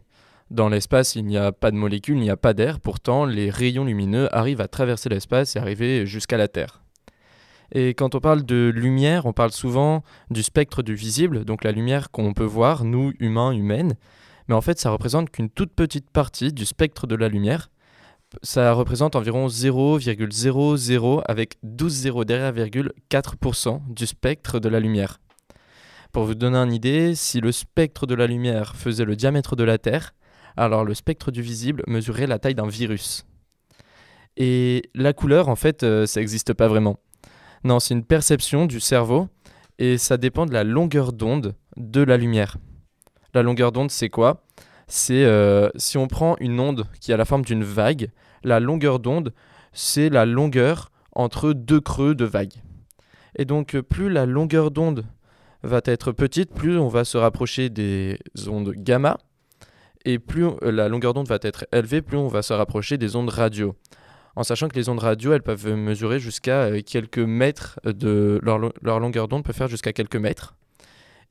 Dans 0.51 0.67
l'espace, 0.67 1.15
il 1.15 1.25
n'y 1.25 1.37
a 1.37 1.53
pas 1.53 1.71
de 1.71 1.77
molécules, 1.77 2.17
il 2.17 2.21
n'y 2.21 2.29
a 2.29 2.35
pas 2.35 2.53
d'air, 2.53 2.81
pourtant 2.81 3.23
les 3.23 3.49
rayons 3.49 3.85
lumineux 3.85 4.27
arrivent 4.35 4.59
à 4.59 4.67
traverser 4.67 5.07
l'espace 5.07 5.55
et 5.55 5.59
arriver 5.59 6.05
jusqu'à 6.05 6.35
la 6.35 6.49
Terre. 6.49 6.83
Et 7.71 7.93
quand 7.93 8.13
on 8.13 8.19
parle 8.19 8.43
de 8.43 8.71
lumière, 8.75 9.25
on 9.25 9.31
parle 9.31 9.51
souvent 9.51 10.03
du 10.29 10.43
spectre 10.43 10.83
du 10.83 10.95
visible, 10.95 11.45
donc 11.45 11.63
la 11.63 11.71
lumière 11.71 12.11
qu'on 12.11 12.33
peut 12.33 12.43
voir, 12.43 12.83
nous, 12.83 13.13
humains, 13.19 13.53
humaines. 13.53 13.95
Mais 14.49 14.53
en 14.53 14.61
fait, 14.61 14.77
ça 14.77 14.91
représente 14.91 15.31
qu'une 15.31 15.49
toute 15.49 15.73
petite 15.73 16.11
partie 16.11 16.51
du 16.51 16.65
spectre 16.65 17.07
de 17.07 17.15
la 17.15 17.29
lumière. 17.29 17.71
Ça 18.43 18.73
représente 18.73 19.15
environ 19.15 19.47
0,00 19.47 21.21
avec 21.25 21.55
12 21.63 21.91
zéros 21.93 22.25
derrière 22.25 22.53
4% 22.53 23.79
du 23.87 24.05
spectre 24.05 24.59
de 24.59 24.67
la 24.67 24.81
lumière. 24.81 25.19
Pour 26.15 26.23
vous 26.23 26.33
donner 26.33 26.57
une 26.59 26.71
idée, 26.71 27.13
si 27.13 27.41
le 27.41 27.51
spectre 27.51 28.05
de 28.05 28.15
la 28.15 28.25
lumière 28.25 28.77
faisait 28.77 29.03
le 29.03 29.17
diamètre 29.17 29.57
de 29.57 29.65
la 29.65 29.77
Terre, 29.77 30.15
alors 30.55 30.85
le 30.85 30.93
spectre 30.93 31.29
du 31.29 31.41
visible 31.41 31.83
mesurait 31.87 32.25
la 32.25 32.39
taille 32.39 32.55
d'un 32.55 32.69
virus. 32.69 33.25
Et 34.37 34.83
la 34.95 35.11
couleur, 35.11 35.49
en 35.49 35.57
fait, 35.57 35.83
euh, 35.83 36.05
ça 36.05 36.21
n'existe 36.21 36.53
pas 36.53 36.69
vraiment. 36.69 37.01
Non, 37.65 37.81
c'est 37.81 37.95
une 37.95 38.05
perception 38.05 38.65
du 38.65 38.79
cerveau 38.79 39.27
et 39.77 39.97
ça 39.97 40.15
dépend 40.15 40.45
de 40.45 40.53
la 40.53 40.63
longueur 40.63 41.11
d'onde 41.11 41.53
de 41.75 42.01
la 42.01 42.15
lumière. 42.15 42.55
La 43.33 43.43
longueur 43.43 43.73
d'onde, 43.73 43.91
c'est 43.91 44.07
quoi? 44.07 44.45
C'est 44.87 45.25
euh, 45.25 45.67
si 45.75 45.97
on 45.97 46.07
prend 46.07 46.37
une 46.39 46.61
onde 46.61 46.85
qui 47.01 47.11
a 47.11 47.17
la 47.17 47.25
forme 47.25 47.43
d'une 47.43 47.65
vague, 47.65 48.09
la 48.41 48.61
longueur 48.61 49.01
d'onde, 49.01 49.33
c'est 49.73 50.07
la 50.07 50.25
longueur 50.25 50.93
entre 51.11 51.51
deux 51.51 51.81
creux 51.81 52.15
de 52.15 52.23
vague. 52.23 52.53
Et 53.37 53.43
donc, 53.43 53.77
plus 53.81 54.09
la 54.09 54.25
longueur 54.25 54.71
d'onde 54.71 55.03
va 55.65 55.81
être 55.85 56.11
petite, 56.11 56.53
plus 56.53 56.77
on 56.77 56.87
va 56.87 57.03
se 57.03 57.17
rapprocher 57.17 57.69
des 57.69 58.17
ondes 58.47 58.73
gamma, 58.75 59.17
Et 60.05 60.19
plus 60.19 60.47
la 60.61 60.87
longueur 60.87 61.13
d'onde 61.13 61.27
va 61.27 61.39
être 61.41 61.65
élevée, 61.71 62.01
plus 62.01 62.17
on 62.17 62.27
va 62.27 62.41
se 62.41 62.53
rapprocher 62.53 62.97
des 62.97 63.15
ondes 63.15 63.29
radio. 63.29 63.75
En 64.35 64.43
sachant 64.43 64.67
que 64.67 64.75
les 64.75 64.89
ondes 64.89 64.99
radio, 64.99 65.33
elles 65.33 65.43
peuvent 65.43 65.73
mesurer 65.75 66.19
jusqu'à 66.19 66.81
quelques 66.81 67.19
mètres 67.19 67.79
de 67.85 68.39
leur, 68.43 68.59
leur 68.81 68.99
longueur 68.99 69.27
d'onde 69.27 69.43
peut 69.43 69.53
faire 69.53 69.67
jusqu'à 69.67 69.93
quelques 69.93 70.17
mètres 70.17 70.55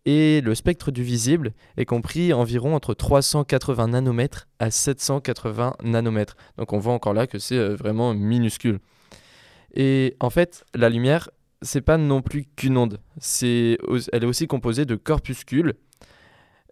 et 0.06 0.40
le 0.42 0.54
spectre 0.54 0.90
du 0.90 1.02
visible 1.02 1.52
est 1.76 1.86
compris 1.86 2.32
environ 2.32 2.74
entre 2.74 2.94
380 2.94 3.88
nanomètres 3.88 4.48
à 4.58 4.70
780 4.70 5.76
nanomètres. 5.82 6.36
Donc 6.58 6.72
on 6.72 6.78
voit 6.78 6.92
encore 6.92 7.14
là 7.14 7.26
que 7.26 7.38
c'est 7.38 7.56
euh, 7.56 7.74
vraiment 7.74 8.14
minuscule. 8.14 8.80
Et 9.74 10.16
en 10.20 10.30
fait, 10.30 10.64
la 10.74 10.88
lumière, 10.88 11.30
c'est 11.64 11.80
pas 11.80 11.96
non 11.96 12.22
plus 12.22 12.44
qu'une 12.56 12.76
onde. 12.76 13.00
Elle 13.40 13.78
est 14.22 14.26
aussi 14.26 14.46
composée 14.46 14.84
de 14.84 14.94
corpuscules. 14.94 15.74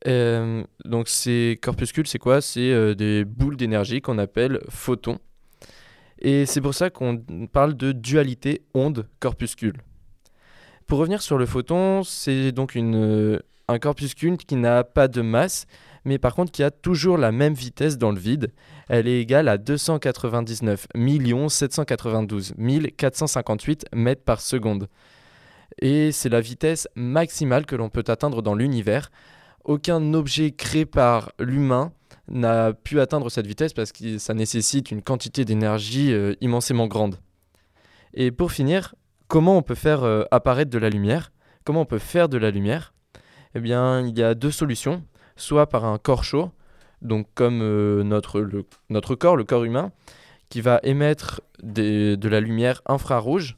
Euh, 0.07 0.65
donc 0.85 1.09
ces 1.09 1.59
corpuscules, 1.63 2.07
c'est 2.07 2.19
quoi? 2.19 2.41
C'est 2.41 2.73
euh, 2.73 2.95
des 2.95 3.25
boules 3.25 3.57
d'énergie 3.57 4.01
qu'on 4.01 4.19
appelle 4.19 4.61
photons. 4.69 5.19
Et 6.21 6.47
c'est 6.47 6.61
pour 6.61 6.75
ça 6.75 6.91
qu'on 6.91 7.23
parle 7.53 7.75
de 7.75 7.93
dualité 7.93 8.63
onde-corpuscule. 8.75 9.77
Pour 10.87 10.99
revenir 10.99 11.23
sur 11.23 11.39
le 11.39 11.47
photon, 11.47 12.03
c'est 12.05 12.53
donc 12.53 12.77
euh, 12.77 13.39
un 13.69 13.79
corpuscule 13.79 14.37
qui 14.37 14.57
n'a 14.57 14.85
pas 14.85 15.09
de 15.09 15.23
masse, 15.23 15.67
mais 16.05 16.19
par 16.19 16.35
contre 16.35 16.53
qui 16.53 16.63
a 16.63 16.71
toujours 16.71 17.19
la 17.19 17.33
même 17.33 17.55
vitesse 17.55 17.99
dans 17.99 18.11
le 18.11 18.19
vide. 18.19 18.53
Elle 18.89 19.09
est 19.09 19.21
égale 19.21 19.49
à 19.49 19.59
299 19.59 20.87
792 21.49 22.55
458 22.97 23.87
mètres 23.95 24.25
par 24.25 24.41
seconde. 24.41 24.89
Et 25.81 26.13
c'est 26.13 26.29
la 26.29 26.41
vitesse 26.41 26.89
maximale 26.95 27.67
que 27.67 27.77
l'on 27.77 27.89
peut 27.89 28.05
atteindre 28.09 28.43
dans 28.43 28.55
l'univers. 28.55 29.11
Aucun 29.65 30.13
objet 30.15 30.51
créé 30.51 30.85
par 30.85 31.33
l'humain 31.39 31.93
n'a 32.29 32.73
pu 32.73 33.01
atteindre 33.01 33.31
cette 33.31 33.47
vitesse 33.47 33.73
parce 33.73 33.93
que 33.93 34.19
ça 34.19 34.35
nécessite 34.35 34.91
une 34.91 35.03
quantité 35.03 35.45
d'énergie 35.45 36.13
euh, 36.13 36.35
immensément 36.41 36.87
grande. 36.87 37.17
Et 38.15 38.31
pour 38.31 38.53
finir, 38.53 38.95
comment 39.29 39.57
on 39.57 39.63
peut 39.63 39.75
faire 39.75 40.03
euh, 40.05 40.25
apparaître 40.31 40.71
de 40.71 40.79
la 40.79 40.91
lumière? 40.91 41.33
Comment 41.65 41.83
on 41.83 41.87
peut 41.87 41.99
faire 41.99 42.29
de 42.29 42.39
la 42.39 42.51
lumière? 42.51 42.93
Eh 43.55 43.61
bien, 43.61 44.07
il 44.07 44.19
y 44.19 44.23
a 44.23 44.35
deux 44.35 44.51
solutions. 44.51 45.03
Soit 45.37 45.69
par 45.69 45.85
un 45.85 45.99
corps 45.99 46.25
chaud, 46.25 46.51
donc 47.01 47.27
comme 47.35 47.61
euh, 47.63 48.03
notre, 48.05 49.15
corps, 49.15 49.37
le 49.37 49.45
corps 49.45 49.65
humain, 49.65 49.93
qui 50.49 50.61
va 50.61 50.81
émettre 50.83 51.41
de 51.63 52.29
la 52.29 52.41
lumière 52.41 52.83
infrarouge, 52.87 53.57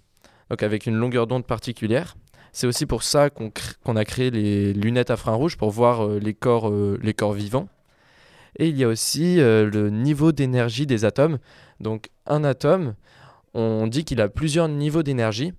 avec 0.51 0.87
une 0.87 0.95
longueur 0.95 1.27
d'onde 1.27 1.47
particulière. 1.47 2.17
C'est 2.53 2.69
aussi 2.69 2.87
pour 2.87 3.03
ça 3.03 3.31
qu'on 3.31 3.97
a 3.97 4.05
créé 4.05 4.31
les 4.31 4.73
lunettes 4.73 5.11
infrarouges 5.11 5.57
pour 5.57 5.71
voir 5.71 6.07
euh, 6.07 6.21
les, 6.21 6.35
corps, 6.35 6.71
les 6.71 7.15
corps 7.15 7.33
vivants. 7.33 7.69
Et 8.57 8.69
il 8.69 8.77
y 8.77 8.85
a 8.85 8.89
aussi 8.89 9.39
le 9.39 9.91
niveau 9.91 10.31
d'énergie 10.31 10.87
des 10.87 11.05
atomes. 11.05 11.39
Donc 11.81 12.11
un 12.27 12.45
atome, 12.45 12.95
on 13.53 13.89
dit 13.89 14.05
qu'il 14.05 14.21
a 14.21 14.29
plusieurs 14.29 14.69
niveaux 14.69 15.03
d'énergie. 15.03 15.53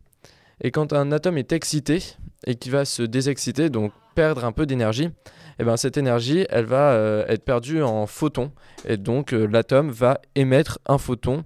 Et 0.62 0.72
quand 0.72 0.94
un 0.94 1.12
atome 1.12 1.38
est 1.38 1.52
excité 1.52 2.02
et 2.46 2.56
qui 2.56 2.70
va 2.70 2.86
se 2.86 3.04
désexciter, 3.04 3.70
donc 3.70 3.92
perdre 4.16 4.46
un 4.46 4.52
peu 4.52 4.66
d'énergie, 4.66 5.10
et 5.58 5.62
eh 5.62 5.64
ben 5.64 5.78
cette 5.78 5.96
énergie, 5.96 6.46
elle 6.50 6.66
va 6.66 6.92
euh, 6.92 7.26
être 7.30 7.46
perdue 7.46 7.82
en 7.82 8.08
photons. 8.08 8.52
Et 8.86 8.98
donc 8.98 9.34
euh, 9.34 9.48
l'atome 9.48 9.90
va 9.90 10.20
émettre 10.36 10.80
un 10.86 10.98
photon 10.98 11.46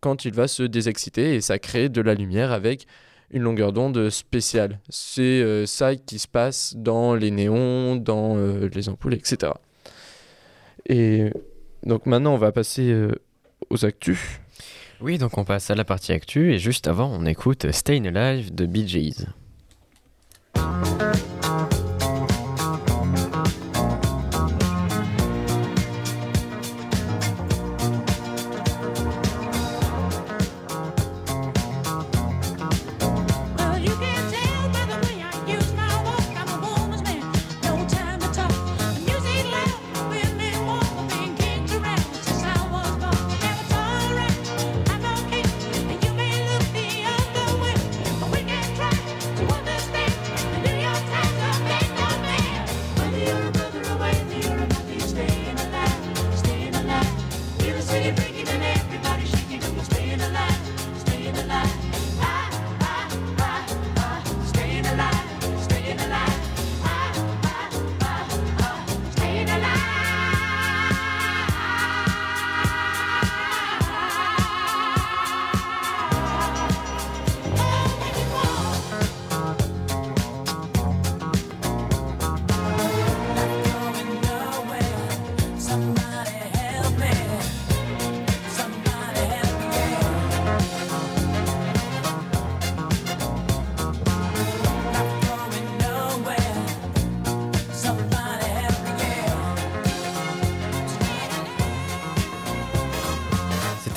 quand 0.00 0.24
il 0.24 0.32
va 0.32 0.48
se 0.48 0.62
désexciter 0.62 1.34
et 1.34 1.42
ça 1.42 1.58
crée 1.58 1.90
de 1.90 2.00
la 2.00 2.14
lumière 2.14 2.52
avec 2.52 2.86
une 3.30 3.42
longueur 3.42 3.74
d'onde 3.74 4.08
spéciale. 4.08 4.80
C'est 4.88 5.42
euh, 5.42 5.66
ça 5.66 5.94
qui 5.94 6.18
se 6.18 6.26
passe 6.26 6.74
dans 6.74 7.14
les 7.14 7.30
néons, 7.30 7.96
dans 7.96 8.34
les 8.72 8.88
ampoules, 8.88 9.12
etc. 9.12 9.52
Et 10.86 11.30
donc 11.84 12.06
maintenant, 12.06 12.32
on 12.32 12.38
va 12.38 12.52
passer 12.52 13.08
aux 13.68 13.84
actus. 13.84 14.40
Oui, 15.02 15.18
donc 15.18 15.36
on 15.36 15.44
passe 15.44 15.70
à 15.70 15.74
la 15.74 15.84
partie 15.84 16.12
actu 16.12 16.54
et 16.54 16.58
juste 16.58 16.88
avant, 16.88 17.10
on 17.12 17.26
écoute 17.26 17.70
Stayin' 17.70 18.06
Alive 18.06 18.54
de 18.54 18.64
Bee 18.64 18.88
Gees. 18.88 19.26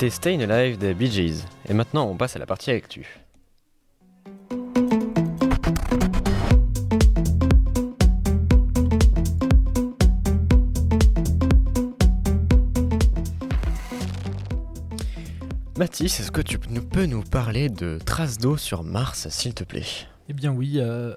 C'était 0.04 0.36
Stayin' 0.36 0.50
Alive 0.50 0.76
des 0.76 0.92
Bee 0.92 1.10
Gees. 1.10 1.46
Et 1.66 1.72
maintenant, 1.72 2.06
on 2.06 2.14
passe 2.14 2.36
à 2.36 2.38
la 2.38 2.44
partie 2.44 2.70
actu. 2.70 3.06
Mathis, 15.78 16.20
est-ce 16.20 16.30
que 16.30 16.42
tu 16.42 16.58
peux 16.58 17.06
nous 17.06 17.22
parler 17.22 17.70
de 17.70 17.98
traces 18.04 18.36
d'eau 18.36 18.58
sur 18.58 18.84
Mars, 18.84 19.28
s'il 19.30 19.54
te 19.54 19.64
plaît? 19.64 19.86
Eh 20.28 20.34
bien 20.34 20.52
oui, 20.52 20.80
euh, 20.80 21.14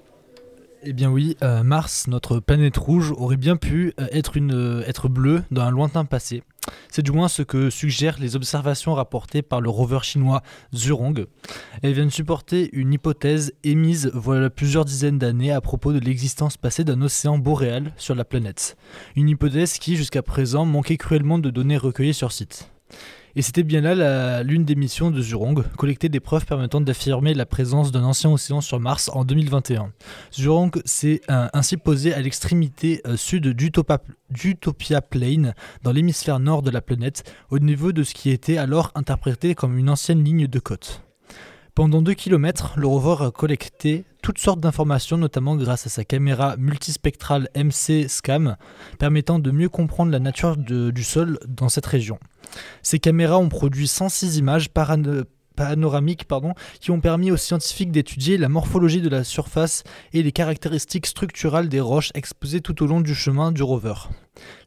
eh 0.83 0.93
bien 0.93 1.09
oui, 1.09 1.35
euh, 1.43 1.61
Mars, 1.61 2.07
notre 2.07 2.39
planète 2.39 2.77
rouge, 2.77 3.11
aurait 3.11 3.35
bien 3.35 3.57
pu 3.57 3.93
euh, 3.99 4.07
être, 4.13 4.37
une, 4.37 4.81
être 4.87 5.09
bleue 5.09 5.43
dans 5.51 5.63
un 5.63 5.71
lointain 5.71 6.05
passé. 6.05 6.41
C'est 6.89 7.01
du 7.01 7.11
moins 7.11 7.27
ce 7.27 7.41
que 7.41 7.69
suggèrent 7.69 8.17
les 8.19 8.35
observations 8.35 8.93
rapportées 8.93 9.41
par 9.41 9.61
le 9.61 9.69
rover 9.69 9.99
chinois 10.03 10.41
Zhurong. 10.73 11.27
Elles 11.81 11.93
viennent 11.93 12.09
supporter 12.09 12.69
une 12.73 12.93
hypothèse 12.93 13.53
émise 13.63 14.11
voilà 14.13 14.49
plusieurs 14.49 14.85
dizaines 14.85 15.19
d'années 15.19 15.51
à 15.51 15.61
propos 15.61 15.93
de 15.93 15.99
l'existence 15.99 16.57
passée 16.57 16.83
d'un 16.83 17.01
océan 17.01 17.37
boréal 17.37 17.93
sur 17.97 18.15
la 18.15 18.25
planète. 18.25 18.77
Une 19.15 19.29
hypothèse 19.29 19.77
qui, 19.77 19.95
jusqu'à 19.95 20.21
présent, 20.21 20.65
manquait 20.65 20.97
cruellement 20.97 21.39
de 21.39 21.49
données 21.49 21.77
recueillies 21.77 22.13
sur 22.13 22.31
site. 22.31 22.69
Et 23.37 23.43
c'était 23.43 23.61
bien 23.61 23.81
là 23.81 24.41
l'une 24.41 24.65
des 24.65 24.73
missions 24.73 25.11
de 25.11 25.21
Zhurong, 25.21 25.63
collecter 25.77 26.09
des 26.09 26.19
preuves 26.19 26.47
permettant 26.47 26.81
d'affirmer 26.81 27.35
la 27.35 27.45
présence 27.45 27.91
d'un 27.91 28.03
ancien 28.03 28.31
océan 28.31 28.61
sur 28.61 28.79
Mars 28.79 29.11
en 29.13 29.25
2021. 29.25 29.91
Zhurong 30.33 30.71
s'est 30.85 31.21
euh, 31.29 31.47
ainsi 31.53 31.77
posé 31.77 32.15
à 32.15 32.19
l'extrémité 32.19 32.99
euh, 33.05 33.15
sud 33.15 33.47
d'Utopia 33.49 35.01
Plane, 35.01 35.53
dans 35.83 35.91
l'hémisphère 35.91 36.39
nord 36.39 36.63
de 36.63 36.71
la 36.71 36.81
planète, 36.81 37.31
au 37.51 37.59
niveau 37.59 37.91
de 37.91 38.01
ce 38.01 38.15
qui 38.15 38.31
était 38.31 38.57
alors 38.57 38.91
interprété 38.95 39.53
comme 39.53 39.77
une 39.77 39.91
ancienne 39.91 40.23
ligne 40.23 40.47
de 40.47 40.59
côte. 40.59 41.06
Pendant 41.77 42.01
2 42.01 42.15
km, 42.15 42.73
le 42.77 42.87
rover 42.87 43.23
a 43.23 43.29
collecté 43.29 44.03
toutes 44.23 44.39
sortes 44.39 44.59
d'informations, 44.59 45.15
notamment 45.15 45.55
grâce 45.55 45.85
à 45.85 45.91
sa 45.91 46.03
caméra 46.03 46.57
multispectrale 46.57 47.49
MC 47.55 48.07
SCAM, 48.09 48.57
permettant 48.97 49.37
de 49.37 49.51
mieux 49.51 49.69
comprendre 49.69 50.11
la 50.11 50.17
nature 50.17 50.57
du 50.57 51.03
sol 51.03 51.37
dans 51.47 51.69
cette 51.69 51.85
région. 51.85 52.17
Ces 52.81 52.97
caméras 52.97 53.37
ont 53.37 53.49
produit 53.49 53.87
106 53.87 54.37
images 54.37 54.69
panoramiques 55.57 56.27
qui 56.79 56.91
ont 56.91 57.01
permis 57.01 57.31
aux 57.31 57.37
scientifiques 57.37 57.91
d'étudier 57.91 58.37
la 58.37 58.47
morphologie 58.47 59.01
de 59.01 59.09
la 59.09 59.23
surface 59.23 59.83
et 60.13 60.21
les 60.23 60.31
caractéristiques 60.31 61.07
structurales 61.07 61.67
des 61.67 61.81
roches 61.81 62.11
exposées 62.13 62.61
tout 62.61 62.83
au 62.83 62.87
long 62.87 63.01
du 63.01 63.15
chemin 63.15 63.51
du 63.51 63.63
rover. 63.63 63.95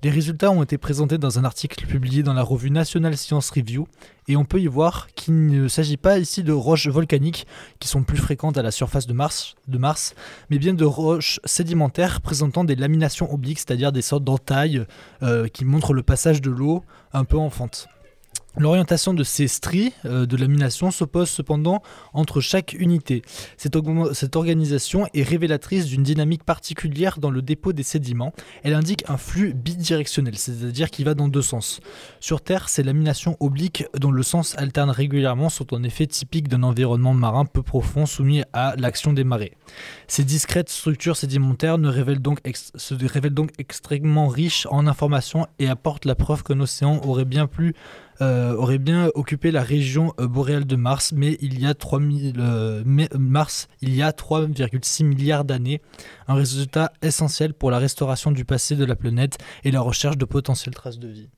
Les 0.03 0.11
résultats 0.11 0.51
ont 0.51 0.65
été 0.65 0.79
présentés 0.79 1.17
dans 1.17 1.39
un 1.39 1.45
article 1.45 1.87
publié 1.87 2.25
dans 2.25 2.35
la 2.35 2.43
revue 2.43 2.73
National 2.73 3.17
Science 3.17 3.51
Review 3.51 3.87
et 4.27 4.37
on 4.37 4.45
peut 4.45 4.61
y 4.61 4.67
voir 4.67 5.07
qu'il 5.15 5.47
ne 5.47 5.69
s'agit 5.69 5.97
pas 5.97 6.19
ici 6.19 6.43
de 6.43 6.53
roches 6.53 6.89
volcaniques 6.89 7.47
qui 7.79 7.87
sont 7.87 8.03
plus 8.03 8.19
fréquentes 8.19 8.59
à 8.59 8.63
la 8.63 8.73
surface 8.73 9.07
de 9.07 9.13
Mars, 9.13 9.55
de 9.69 9.79
Mars 9.79 10.17
mais 10.51 10.59
bien 10.59 10.75
de 10.75 10.85
roches 10.85 11.39
sédimentaires 11.45 12.21
présentant 12.21 12.65
des 12.65 12.75
laminations 12.75 13.33
obliques, 13.33 13.61
c'est-à-dire 13.61 13.93
des 13.93 14.03
sortes 14.03 14.25
d'entailles 14.25 14.85
euh, 15.23 15.47
qui 15.47 15.65
montrent 15.65 15.95
le 15.95 16.03
passage 16.03 16.41
de 16.41 16.51
l'eau 16.51 16.83
un 17.13 17.25
peu 17.25 17.39
en 17.39 17.51
fente. 17.51 17.89
L'orientation 18.59 19.15
de 19.15 19.23
ces 19.23 19.47
stries 19.47 19.93
euh, 20.05 20.27
de 20.27 20.37
lamination 20.37 20.91
s'oppose 20.91 21.31
cependant 21.31 21.83
entre 22.13 22.41
chaque 22.41 22.73
unité. 22.73 23.23
Cette, 23.57 23.77
organisation 24.37 25.07
est 25.15 25.23
révélatrice 25.23 25.87
d'une 25.87 26.03
dynamique 26.03 26.43
particulière 26.43 27.19
dans 27.19 27.31
le 27.31 27.43
dépôt 27.43 27.73
des 27.73 27.85
sédiments. 27.85 28.33
Elle 28.65 28.75
indique 28.75 29.05
un 29.09 29.17
flux 29.17 29.55
bidirectionnel, 29.55 30.37
c'est-à-dire 30.37 30.91
qui 30.91 31.05
va 31.05 31.15
dans 31.15 31.29
deux 31.29 31.43
sens. 31.43 31.81
Sur 32.19 32.41
Terre, 32.41 32.69
ces 32.69 32.83
laminations 32.83 33.37
obliques 33.39 33.85
dont 33.95 34.11
le 34.11 34.23
sens 34.25 34.57
alterne 34.59 34.91
régulièrement 34.91 35.49
sont 35.49 35.73
en 35.73 35.85
effet 35.85 36.09
typiques 36.09 36.49
d'un 36.49 36.65
environnement 36.65 37.15
marin 37.15 37.45
peu 37.45 37.63
profond 37.63 38.05
soumis 38.05 38.43
à 38.53 38.75
l'action 38.77 39.13
des 39.13 39.25
marées. 39.25 39.53
Ces 40.09 40.25
discrètes 40.25 40.71
structures 40.71 41.17
sédimentaires 41.17 41.79
ne 41.79 41.89
révèlent 41.89 42.21
donc 42.21 42.41
se 42.55 42.95
révèlent 42.95 43.35
donc 43.35 43.51
extrêmement 43.59 44.27
riches 44.27 44.67
en 44.71 44.89
informations 44.89 45.47
et 45.61 45.69
apportent 45.69 46.05
la 46.05 46.17
preuve 46.17 46.43
qu'un 46.43 46.59
océan 46.61 47.01
aurait 47.05 47.25
bien 47.25 47.47
plus 47.47 47.75
euh, 48.23 48.55
aurait 48.55 48.79
bien 48.79 49.11
occupé 49.15 49.51
la 49.51 49.63
région 49.63 50.13
euh, 50.21 50.27
boréale 50.27 50.67
de 50.67 50.77
Mars, 50.77 51.13
mais 51.15 51.39
il 51.41 51.61
y 51.61 51.67
a 51.67 51.75
3000, 51.75 52.35
euh, 52.39 52.83
Mars, 53.19 53.69
il 53.81 53.95
y 53.95 54.03
a 54.03 54.11
3,6 54.11 55.05
milliards 55.05 55.45
d'années, 55.45 55.81
un 56.29 56.35
résultat 56.35 56.93
essentiel 57.03 57.55
pour 57.55 57.71
la 57.71 57.79
restauration 57.79 58.31
du 58.31 58.45
passé 58.45 58.77
de 58.77 58.85
la 58.85 58.97
planète 58.97 59.39
et 59.65 59.71
la 59.71 59.81
recherche 59.81 60.19
de 60.19 60.25
potentielles 60.25 60.75
traces 60.75 60.99
de 60.99 61.09
vie. 61.09 61.29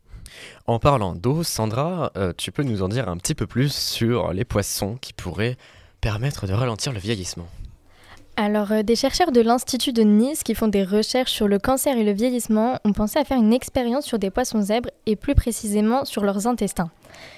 En 0.67 0.79
parlant 0.79 1.15
d'eau, 1.15 1.43
Sandra, 1.43 2.11
tu 2.39 2.53
peux 2.53 2.63
nous 2.63 2.83
en 2.83 2.89
dire 2.89 3.09
un 3.09 3.19
petit 3.19 3.35
peu 3.35 3.47
plus 3.47 3.73
sur 3.73 4.33
les 4.33 4.45
poissons 4.45 4.97
qui 5.01 5.13
pourraient 5.13 5.59
permettre 6.01 6.47
de 6.47 6.55
ralentir 6.55 6.93
le 6.93 6.99
vieillissement 6.99 7.49
alors, 8.37 8.73
euh, 8.73 8.83
des 8.83 8.97
chercheurs 8.97 9.31
de 9.31 9.43
l'Institut 9.43 9.93
de 9.93 10.03
Nice 10.03 10.43
qui 10.43 10.55
font 10.55 10.69
des 10.69 10.85
recherches 10.85 11.33
sur 11.33 11.49
le 11.49 11.59
cancer 11.59 11.99
et 11.99 12.03
le 12.03 12.13
vieillissement 12.13 12.79
ont 12.85 12.93
pensé 12.93 13.19
à 13.19 13.25
faire 13.25 13.37
une 13.37 13.53
expérience 13.53 14.07
sur 14.07 14.19
des 14.19 14.31
poissons 14.31 14.63
zèbres 14.63 14.89
et 15.05 15.17
plus 15.17 15.35
précisément 15.35 16.07
sur 16.07 16.25
leurs 16.25 16.47
intestins. 16.47 16.91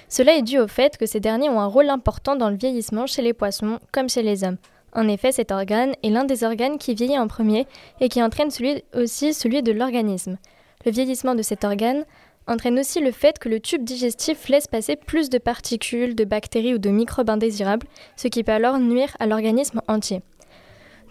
Cela 0.07 0.37
est 0.37 0.41
dû 0.41 0.57
au 0.57 0.69
fait 0.69 0.97
que 0.97 1.05
ces 1.05 1.19
derniers 1.19 1.49
ont 1.49 1.59
un 1.59 1.65
rôle 1.65 1.89
important 1.89 2.37
dans 2.37 2.49
le 2.49 2.55
vieillissement 2.55 3.07
chez 3.07 3.21
les 3.21 3.33
poissons 3.33 3.79
comme 3.91 4.07
chez 4.07 4.23
les 4.23 4.45
hommes. 4.45 4.57
En 4.93 5.09
effet, 5.09 5.33
cet 5.33 5.51
organe 5.51 5.95
est 6.01 6.09
l'un 6.09 6.23
des 6.23 6.45
organes 6.45 6.77
qui 6.77 6.95
vieillit 6.95 7.19
en 7.19 7.27
premier 7.27 7.67
et 7.99 8.07
qui 8.07 8.23
entraîne 8.23 8.49
aussi 8.93 9.33
celui 9.33 9.61
de 9.61 9.73
l'organisme. 9.73 10.37
Le 10.85 10.91
vieillissement 10.91 11.35
de 11.35 11.41
cet 11.41 11.65
organe 11.65 12.05
entraîne 12.47 12.79
aussi 12.79 13.01
le 13.01 13.11
fait 13.11 13.37
que 13.37 13.49
le 13.49 13.59
tube 13.59 13.83
digestif 13.83 14.47
laisse 14.47 14.67
passer 14.67 14.95
plus 14.95 15.29
de 15.29 15.39
particules, 15.39 16.15
de 16.15 16.23
bactéries 16.23 16.75
ou 16.75 16.77
de 16.77 16.89
microbes 16.89 17.29
indésirables, 17.29 17.87
ce 18.15 18.29
qui 18.29 18.43
peut 18.43 18.53
alors 18.53 18.79
nuire 18.79 19.15
à 19.19 19.25
l'organisme 19.25 19.81
entier 19.89 20.21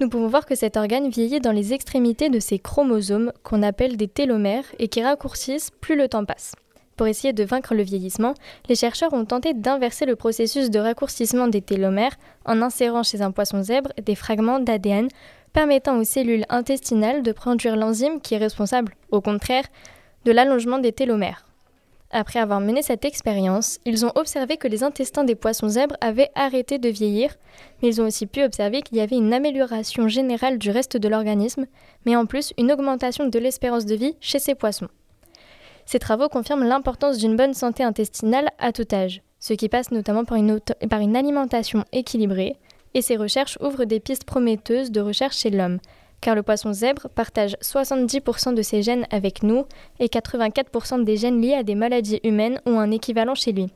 nous 0.01 0.09
pouvons 0.09 0.29
voir 0.29 0.47
que 0.47 0.55
cet 0.55 0.77
organe 0.77 1.09
vieillit 1.09 1.41
dans 1.41 1.53
les 1.53 1.73
extrémités 1.73 2.29
de 2.29 2.41
ses 2.41 2.59
chromosomes 2.59 3.33
qu'on 3.43 3.63
appelle 3.63 3.97
des 3.97 4.09
télomères 4.09 4.65
et 4.79 4.89
qui 4.89 5.03
raccourcissent 5.03 5.71
plus 5.81 5.97
le 5.97 6.09
temps 6.09 6.25
passe. 6.25 6.53
Pour 6.97 7.07
essayer 7.07 7.33
de 7.33 7.45
vaincre 7.45 7.75
le 7.75 7.83
vieillissement, 7.83 8.35
les 8.69 8.77
chercheurs 8.77 9.13
ont 9.13 9.25
tenté 9.25 9.53
d'inverser 9.53 10.07
le 10.07 10.17
processus 10.17 10.71
de 10.71 10.79
raccourcissement 10.79 11.49
des 11.49 11.61
télomères 11.61 12.17
en 12.45 12.63
insérant 12.63 13.03
chez 13.03 13.21
un 13.21 13.33
poisson 13.33 13.63
zèbre 13.63 13.93
des 14.01 14.15
fragments 14.15 14.61
d'ADN 14.61 15.09
permettant 15.53 15.99
aux 15.99 16.05
cellules 16.05 16.45
intestinales 16.49 17.23
de 17.23 17.33
produire 17.33 17.77
l'enzyme 17.77 18.21
qui 18.21 18.35
est 18.35 18.39
responsable, 18.39 18.95
au 19.11 19.21
contraire, 19.21 19.65
de 20.25 20.33
l'allongement 20.33 20.79
des 20.79 20.93
télomères. 20.93 21.45
Après 22.17 22.39
avoir 22.39 22.61
mené 22.61 22.81
cette 22.81 23.05
expérience, 23.05 23.81
ils 23.85 24.07
ont 24.07 24.13
observé 24.15 24.57
que 24.57 24.69
les 24.69 24.85
intestins 24.85 25.25
des 25.25 25.35
poissons 25.35 25.69
zèbres 25.69 25.97
avaient 26.01 26.31
arrêté 26.37 26.79
de 26.79 26.89
vieillir, 26.89 27.35
mais 27.83 27.89
ils 27.89 28.01
ont 28.01 28.07
aussi 28.07 28.27
pu 28.27 28.45
observer 28.45 28.83
qu'il 28.83 28.99
y 28.99 29.01
avait 29.01 29.17
une 29.17 29.35
amélioration 29.35 30.07
générale 30.07 30.59
du 30.59 30.71
reste 30.71 30.97
de 30.97 31.09
l'organisme, 31.09 31.67
mais 32.07 32.15
en 32.15 32.25
plus 32.25 32.53
une 32.57 32.71
augmentation 32.71 33.27
de 33.27 33.39
l'espérance 33.41 33.85
de 33.85 33.97
vie 33.97 34.15
chez 34.21 34.39
ces 34.39 34.55
poissons. 34.55 34.87
Ces 35.87 35.99
travaux 35.99 36.29
confirment 36.29 36.63
l'importance 36.63 37.19
d'une 37.19 37.35
bonne 37.35 37.53
santé 37.53 37.83
intestinale 37.83 38.49
à 38.61 38.71
tout 38.71 38.87
âge, 38.93 39.21
ce 39.41 39.55
qui 39.55 39.69
passe 39.69 39.91
notamment 39.91 40.25
par 40.25 40.37
une, 40.37 41.17
alimentation 41.17 41.85
équilibrée, 41.91 42.55
et 42.95 43.03
ces 43.03 43.17
recherches 43.17 43.59
ouvrent 43.61 43.87
des 43.87 43.99
pistes 43.99 44.23
prometteuses 44.23 44.93
de 44.93 45.01
recherche 45.01 45.39
chez 45.39 45.51
l'homme, 45.51 45.81
car 46.25 46.35
le 46.35 46.43
poisson 46.43 46.73
zèbre 46.73 47.09
partage 47.15 47.55
70% 47.61 48.55
de 48.55 48.63
ses 48.63 48.83
gènes 48.83 49.07
avec 49.11 49.43
nous 49.43 49.67
et 50.01 50.07
84% 50.07 51.05
des 51.05 51.19
gènes 51.19 51.39
liés 51.39 51.53
à 51.53 51.63
des 51.63 51.75
maladies 51.75 52.19
humaines 52.25 52.63
ont 52.65 52.79
un 52.79 52.91
équivalent 52.91 53.35
chez 53.35 53.53
lui. 53.53 53.67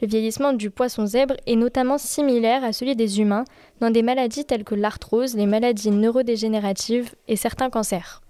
Le 0.00 0.06
vieillissement 0.06 0.52
du 0.52 0.70
poisson 0.70 1.04
zèbre 1.04 1.34
est 1.48 1.56
notamment 1.56 1.98
similaire 1.98 2.62
à 2.62 2.72
celui 2.72 2.94
des 2.94 3.18
humains 3.18 3.44
dans 3.80 3.90
des 3.90 4.02
maladies 4.02 4.44
telles 4.44 4.62
que 4.62 4.76
l'arthrose, 4.76 5.34
les 5.34 5.46
maladies 5.46 5.90
neurodégénératives 5.90 7.12
et 7.26 7.34
certains 7.34 7.70
cancers. 7.70 8.22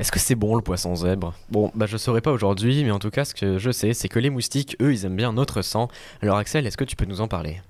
Est-ce 0.00 0.10
que 0.10 0.18
c'est 0.18 0.34
bon 0.34 0.56
le 0.56 0.62
poisson 0.62 0.96
zèbre? 0.96 1.32
Bon, 1.50 1.70
bah 1.76 1.86
je 1.86 1.96
saurais 1.96 2.22
pas 2.22 2.32
aujourd'hui, 2.32 2.82
mais 2.82 2.90
en 2.90 2.98
tout 2.98 3.10
cas 3.10 3.24
ce 3.24 3.34
que 3.34 3.56
je 3.56 3.70
sais, 3.70 3.94
c'est 3.94 4.08
que 4.08 4.18
les 4.18 4.30
moustiques, 4.30 4.76
eux, 4.82 4.92
ils 4.92 5.04
aiment 5.04 5.14
bien 5.14 5.32
notre 5.32 5.62
sang. 5.62 5.86
Alors 6.22 6.38
Axel, 6.38 6.66
est-ce 6.66 6.76
que 6.76 6.82
tu 6.82 6.96
peux 6.96 7.06
nous 7.06 7.20
en 7.20 7.28
parler? 7.28 7.60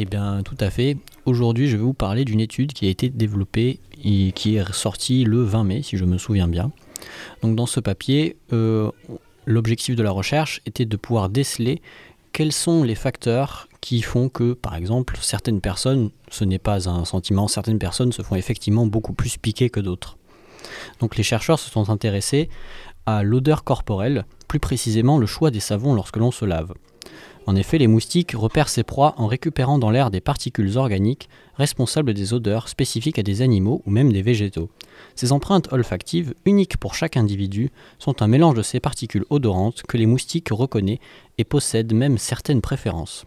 Eh 0.00 0.04
bien, 0.04 0.42
tout 0.44 0.56
à 0.60 0.70
fait. 0.70 0.96
Aujourd'hui, 1.24 1.66
je 1.66 1.76
vais 1.76 1.82
vous 1.82 1.92
parler 1.92 2.24
d'une 2.24 2.38
étude 2.38 2.72
qui 2.72 2.86
a 2.86 2.88
été 2.88 3.08
développée 3.08 3.80
et 4.04 4.30
qui 4.30 4.54
est 4.54 4.72
sortie 4.72 5.24
le 5.24 5.42
20 5.42 5.64
mai, 5.64 5.82
si 5.82 5.96
je 5.96 6.04
me 6.04 6.18
souviens 6.18 6.46
bien. 6.46 6.70
Donc, 7.42 7.56
dans 7.56 7.66
ce 7.66 7.80
papier, 7.80 8.36
euh, 8.52 8.92
l'objectif 9.44 9.96
de 9.96 10.02
la 10.04 10.12
recherche 10.12 10.60
était 10.66 10.84
de 10.84 10.96
pouvoir 10.96 11.28
déceler 11.28 11.82
quels 12.32 12.52
sont 12.52 12.84
les 12.84 12.94
facteurs 12.94 13.68
qui 13.80 14.00
font 14.02 14.28
que, 14.28 14.52
par 14.52 14.76
exemple, 14.76 15.18
certaines 15.20 15.60
personnes, 15.60 16.10
ce 16.30 16.44
n'est 16.44 16.60
pas 16.60 16.88
un 16.88 17.04
sentiment, 17.04 17.48
certaines 17.48 17.80
personnes 17.80 18.12
se 18.12 18.22
font 18.22 18.36
effectivement 18.36 18.86
beaucoup 18.86 19.14
plus 19.14 19.36
piquer 19.36 19.68
que 19.68 19.80
d'autres. 19.80 20.16
Donc 21.00 21.16
les 21.16 21.24
chercheurs 21.24 21.58
se 21.58 21.70
sont 21.70 21.90
intéressés 21.90 22.50
à 23.04 23.24
l'odeur 23.24 23.64
corporelle, 23.64 24.26
plus 24.46 24.60
précisément 24.60 25.18
le 25.18 25.26
choix 25.26 25.50
des 25.50 25.58
savons 25.58 25.92
lorsque 25.92 26.18
l'on 26.18 26.30
se 26.30 26.44
lave. 26.44 26.72
En 27.48 27.56
effet, 27.56 27.78
les 27.78 27.86
moustiques 27.86 28.32
repèrent 28.36 28.68
ces 28.68 28.82
proies 28.82 29.14
en 29.16 29.26
récupérant 29.26 29.78
dans 29.78 29.88
l'air 29.88 30.10
des 30.10 30.20
particules 30.20 30.76
organiques 30.76 31.30
responsables 31.54 32.12
des 32.12 32.34
odeurs 32.34 32.68
spécifiques 32.68 33.18
à 33.18 33.22
des 33.22 33.40
animaux 33.40 33.80
ou 33.86 33.90
même 33.90 34.12
des 34.12 34.20
végétaux. 34.20 34.68
Ces 35.14 35.32
empreintes 35.32 35.72
olfactives, 35.72 36.34
uniques 36.44 36.76
pour 36.76 36.94
chaque 36.94 37.16
individu, 37.16 37.70
sont 37.98 38.20
un 38.20 38.26
mélange 38.26 38.56
de 38.56 38.60
ces 38.60 38.80
particules 38.80 39.24
odorantes 39.30 39.82
que 39.88 39.96
les 39.96 40.04
moustiques 40.04 40.50
reconnaissent 40.50 40.98
et 41.38 41.44
possèdent 41.44 41.94
même 41.94 42.18
certaines 42.18 42.60
préférences. 42.60 43.24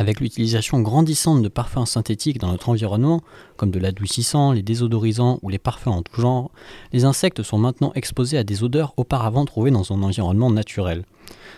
Avec 0.00 0.20
l'utilisation 0.20 0.80
grandissante 0.80 1.42
de 1.42 1.48
parfums 1.48 1.84
synthétiques 1.84 2.38
dans 2.38 2.52
notre 2.52 2.68
environnement, 2.68 3.20
comme 3.56 3.72
de 3.72 3.80
l'adoucissant, 3.80 4.52
les 4.52 4.62
désodorisants 4.62 5.40
ou 5.42 5.48
les 5.48 5.58
parfums 5.58 5.88
en 5.88 6.02
tout 6.02 6.20
genre, 6.20 6.52
les 6.92 7.04
insectes 7.04 7.42
sont 7.42 7.58
maintenant 7.58 7.90
exposés 7.96 8.38
à 8.38 8.44
des 8.44 8.62
odeurs 8.62 8.94
auparavant 8.96 9.44
trouvées 9.44 9.72
dans 9.72 9.92
un 9.92 10.04
environnement 10.04 10.52
naturel. 10.52 11.04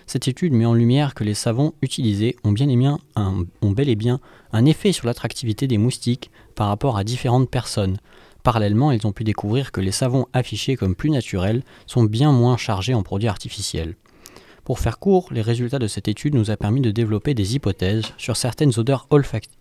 Cette 0.07 0.27
étude 0.27 0.55
met 0.55 0.65
en 0.65 0.73
lumière 0.73 1.13
que 1.13 1.23
les 1.23 1.35
savons 1.35 1.75
utilisés 1.83 2.35
ont, 2.43 2.53
bien 2.53 2.71
et 2.71 2.77
bien 2.79 2.99
un, 3.15 3.45
bel 3.61 3.91
et 3.91 3.95
bien 3.95 4.21
un 4.55 4.65
effet 4.65 4.93
sur 4.93 5.07
l'attractivité 5.07 5.67
des 5.67 5.77
moustiques 5.77 6.31
par 6.55 6.69
rapport 6.69 6.97
à 6.97 7.05
différentes 7.05 7.51
personnes. 7.51 7.99
Parallèlement, 8.43 8.91
ils 8.91 9.07
ont 9.07 9.13
pu 9.13 9.23
découvrir 9.23 9.71
que 9.71 9.83
les 9.83 9.93
savons 9.93 10.29
affichés 10.33 10.77
comme 10.77 10.95
plus 10.95 11.11
naturels 11.11 11.63
sont 11.87 12.05
bien 12.05 12.33
moins 12.33 12.57
chargés 12.57 12.95
en 12.95 13.03
produits 13.03 13.29
artificiels. 13.29 13.97
Pour 14.71 14.79
faire 14.79 15.01
court, 15.01 15.27
les 15.33 15.43
résultats 15.43 15.81
de 15.81 15.89
cette 15.89 16.07
étude 16.07 16.37
nous 16.37 16.53
a 16.53 16.57
permis 16.57 16.81
de 16.81 16.93
développer 16.93 17.35
des 17.35 17.57
hypothèses 17.57 18.05
sur 18.19 18.37
certaines 18.37 18.79
odeurs 18.79 19.09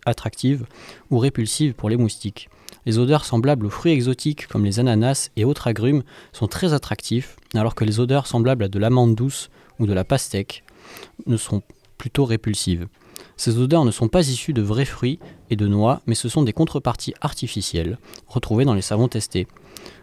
attractives 0.06 0.66
ou 1.10 1.18
répulsives 1.18 1.74
pour 1.74 1.90
les 1.90 1.96
moustiques. 1.96 2.48
Les 2.86 2.96
odeurs 2.96 3.24
semblables 3.24 3.66
aux 3.66 3.70
fruits 3.70 3.90
exotiques 3.90 4.46
comme 4.46 4.64
les 4.64 4.78
ananas 4.78 5.30
et 5.34 5.44
autres 5.44 5.66
agrumes 5.66 6.04
sont 6.32 6.46
très 6.46 6.74
attractifs, 6.74 7.34
alors 7.56 7.74
que 7.74 7.84
les 7.84 7.98
odeurs 7.98 8.28
semblables 8.28 8.62
à 8.62 8.68
de 8.68 8.78
l'amande 8.78 9.16
douce 9.16 9.50
ou 9.80 9.86
de 9.88 9.92
la 9.92 10.04
pastèque 10.04 10.62
ne 11.26 11.36
sont 11.36 11.64
plutôt 11.98 12.24
répulsives. 12.24 12.86
Ces 13.36 13.58
odeurs 13.58 13.84
ne 13.84 13.90
sont 13.90 14.06
pas 14.06 14.28
issues 14.28 14.52
de 14.52 14.62
vrais 14.62 14.84
fruits 14.84 15.18
et 15.50 15.56
de 15.56 15.66
noix, 15.66 16.02
mais 16.06 16.14
ce 16.14 16.28
sont 16.28 16.44
des 16.44 16.52
contreparties 16.52 17.14
artificielles 17.20 17.98
retrouvées 18.28 18.64
dans 18.64 18.74
les 18.74 18.80
savons 18.80 19.08
testés. 19.08 19.48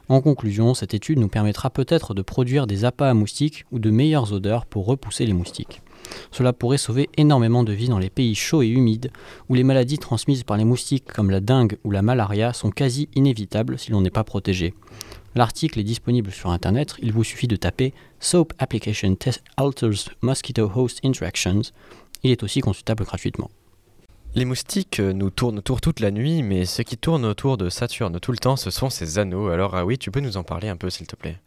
En 0.10 0.22
conclusion, 0.22 0.74
cette 0.74 0.94
étude 0.94 1.20
nous 1.20 1.28
permettra 1.28 1.70
peut-être 1.70 2.14
de 2.14 2.22
produire 2.22 2.66
des 2.66 2.86
appâts 2.86 3.10
à 3.10 3.14
moustiques 3.14 3.66
ou 3.72 3.80
de 3.80 3.90
meilleures 3.90 4.32
odeurs 4.32 4.66
pour 4.66 4.86
repousser 4.86 5.26
les 5.26 5.34
moustiques. 5.34 5.82
Cela 6.32 6.54
pourrait 6.54 6.78
sauver 6.78 7.10
énormément 7.18 7.64
de 7.64 7.74
vies 7.74 7.90
dans 7.90 8.00
les 8.00 8.10
pays 8.10 8.36
chauds 8.36 8.62
et 8.62 8.70
humides, 8.70 9.12
où 9.50 9.56
les 9.56 9.66
maladies 9.66 9.98
transmises 9.98 10.44
par 10.44 10.56
les 10.56 10.64
moustiques 10.64 11.12
comme 11.12 11.30
la 11.30 11.42
dengue 11.42 11.78
ou 11.84 11.92
la 11.92 12.02
malaria 12.02 12.54
sont 12.54 12.72
quasi 12.72 13.10
inévitables 13.16 13.78
si 13.78 13.92
l'on 13.92 14.00
n'est 14.00 14.10
pas 14.10 14.24
protégé. 14.24 14.74
L'article 15.36 15.80
est 15.80 15.84
disponible 15.84 16.32
sur 16.32 16.52
Internet, 16.52 16.96
il 17.02 17.12
vous 17.12 17.26
suffit 17.26 17.48
de 17.48 17.58
taper 17.58 17.94
Soap 18.22 18.54
Application 18.60 19.14
Test 19.16 19.44
Alters 19.58 20.10
Mosquito 20.22 20.72
Host 20.74 21.02
Interactions. 21.04 21.62
Il 22.24 22.32
est 22.32 22.44
aussi 22.44 22.62
consultable 22.62 23.04
gratuitement. 23.04 23.52
Les 24.36 24.46
moustiques 24.46 25.00
euh, 25.00 25.14
nous 25.14 25.30
tournent 25.30 25.58
autour 25.58 25.82
toute 25.82 26.00
la 26.00 26.12
nuit, 26.12 26.44
mais 26.44 26.66
ce 26.66 26.82
qui 26.82 26.98
tourne 26.98 27.26
autour 27.26 27.58
de 27.58 27.70
Saturne 27.70 28.20
tout 28.20 28.32
le 28.32 28.38
temps, 28.38 28.56
ce 28.56 28.70
sont 28.70 28.90
ses 28.90 29.18
anneaux. 29.18 29.48
Alors 29.48 29.76
ah 29.76 29.86
oui, 29.86 29.98
tu 29.98 30.12
peux 30.12 30.20
nous 30.20 30.38
en 30.38 30.44
parler 30.44 30.70
un 30.70 30.78
peu 30.78 30.90
s'il 30.90 31.08
te 31.08 31.16
plaît? 31.16 31.40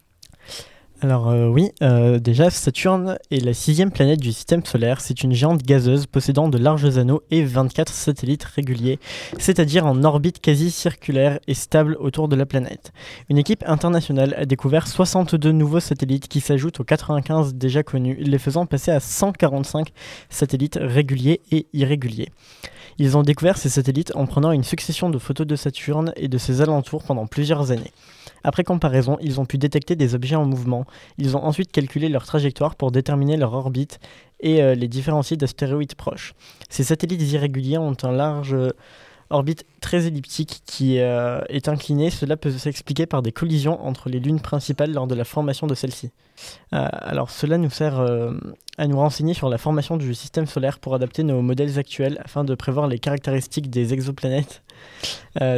Alors 1.03 1.29
euh, 1.29 1.47
oui, 1.47 1.71
euh, 1.81 2.19
déjà 2.19 2.51
Saturne 2.51 3.17
est 3.31 3.43
la 3.43 3.55
sixième 3.55 3.89
planète 3.89 4.19
du 4.19 4.31
système 4.31 4.63
solaire. 4.63 5.01
C'est 5.01 5.23
une 5.23 5.33
géante 5.33 5.63
gazeuse 5.63 6.05
possédant 6.05 6.47
de 6.47 6.59
larges 6.59 6.95
anneaux 6.99 7.23
et 7.31 7.43
24 7.43 7.91
satellites 7.91 8.43
réguliers, 8.43 8.99
c'est-à-dire 9.39 9.87
en 9.87 10.03
orbite 10.03 10.39
quasi 10.39 10.69
circulaire 10.69 11.39
et 11.47 11.55
stable 11.55 11.97
autour 11.99 12.27
de 12.27 12.35
la 12.35 12.45
planète. 12.45 12.93
Une 13.29 13.39
équipe 13.39 13.63
internationale 13.65 14.35
a 14.37 14.45
découvert 14.45 14.87
62 14.87 15.51
nouveaux 15.51 15.79
satellites 15.79 16.27
qui 16.27 16.39
s'ajoutent 16.39 16.81
aux 16.81 16.83
95 16.83 17.55
déjà 17.55 17.81
connus, 17.81 18.17
les 18.19 18.37
faisant 18.37 18.67
passer 18.67 18.91
à 18.91 18.99
145 18.99 19.91
satellites 20.29 20.77
réguliers 20.79 21.41
et 21.51 21.65
irréguliers. 21.73 22.29
Ils 22.99 23.17
ont 23.17 23.23
découvert 23.23 23.57
ces 23.57 23.69
satellites 23.69 24.11
en 24.15 24.27
prenant 24.27 24.51
une 24.51 24.63
succession 24.63 25.09
de 25.09 25.17
photos 25.17 25.47
de 25.47 25.55
Saturne 25.55 26.13
et 26.15 26.27
de 26.27 26.37
ses 26.37 26.61
alentours 26.61 27.01
pendant 27.01 27.25
plusieurs 27.25 27.71
années. 27.71 27.91
Après 28.43 28.63
comparaison, 28.63 29.17
ils 29.21 29.39
ont 29.39 29.45
pu 29.45 29.57
détecter 29.57 29.95
des 29.95 30.15
objets 30.15 30.35
en 30.35 30.45
mouvement. 30.45 30.85
Ils 31.17 31.37
ont 31.37 31.43
ensuite 31.43 31.71
calculé 31.71 32.09
leur 32.09 32.25
trajectoire 32.25 32.75
pour 32.75 32.91
déterminer 32.91 33.37
leur 33.37 33.53
orbite 33.53 33.99
et 34.39 34.61
euh, 34.61 34.75
les 34.75 34.87
différencier 34.87 35.37
d'astéroïdes 35.37 35.95
proches. 35.95 36.33
Ces 36.69 36.83
satellites 36.83 37.21
irréguliers 37.31 37.77
ont 37.77 37.95
un 38.03 38.11
large 38.11 38.53
euh, 38.53 38.71
orbite 39.29 39.65
très 39.79 40.07
elliptique 40.07 40.61
qui 40.65 40.99
euh, 40.99 41.41
est 41.49 41.67
inclinée. 41.69 42.09
Cela 42.09 42.35
peut 42.35 42.51
s'expliquer 42.51 43.05
par 43.05 43.21
des 43.21 43.31
collisions 43.31 43.85
entre 43.85 44.09
les 44.09 44.19
lunes 44.19 44.39
principales 44.39 44.91
lors 44.91 45.07
de 45.07 45.15
la 45.15 45.23
formation 45.23 45.67
de 45.67 45.75
celles-ci. 45.75 46.11
Alors 46.71 47.29
cela 47.29 47.59
nous 47.59 47.69
sert 47.69 48.03
à 48.79 48.87
nous 48.87 48.97
renseigner 48.97 49.35
sur 49.35 49.47
la 49.47 49.59
formation 49.59 49.95
du 49.95 50.15
système 50.15 50.47
solaire 50.47 50.79
pour 50.79 50.95
adapter 50.95 51.21
nos 51.21 51.43
modèles 51.43 51.77
actuels 51.77 52.19
afin 52.25 52.43
de 52.43 52.55
prévoir 52.55 52.87
les 52.87 52.97
caractéristiques 52.97 53.69
des 53.69 53.93
exoplanètes 53.93 54.63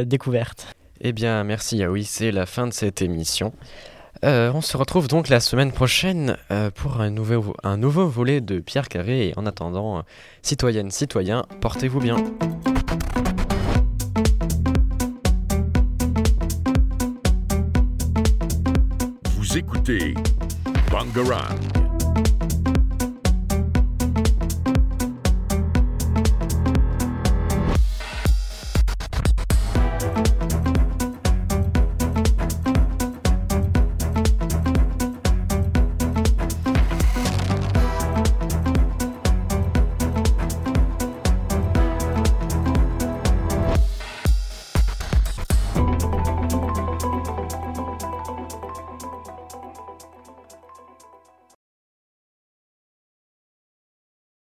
découvertes. 0.04 0.74
Eh 1.06 1.12
bien, 1.12 1.44
merci 1.44 1.76
Yaoui, 1.76 2.04
c'est 2.04 2.32
la 2.32 2.46
fin 2.46 2.66
de 2.66 2.72
cette 2.72 3.02
émission. 3.02 3.52
Euh, 4.24 4.50
on 4.54 4.62
se 4.62 4.74
retrouve 4.78 5.06
donc 5.06 5.28
la 5.28 5.38
semaine 5.38 5.70
prochaine 5.70 6.38
euh, 6.50 6.70
pour 6.70 7.02
un 7.02 7.10
nouveau, 7.10 7.54
un 7.62 7.76
nouveau 7.76 8.08
volet 8.08 8.40
de 8.40 8.58
Pierre 8.58 8.88
Carré. 8.88 9.28
Et 9.28 9.34
en 9.36 9.44
attendant, 9.44 9.98
euh, 9.98 10.02
citoyennes, 10.40 10.90
citoyens, 10.90 11.44
portez-vous 11.60 12.00
bien. 12.00 12.16
Vous 19.36 19.58
écoutez 19.58 20.14
Bangarang. 20.90 21.83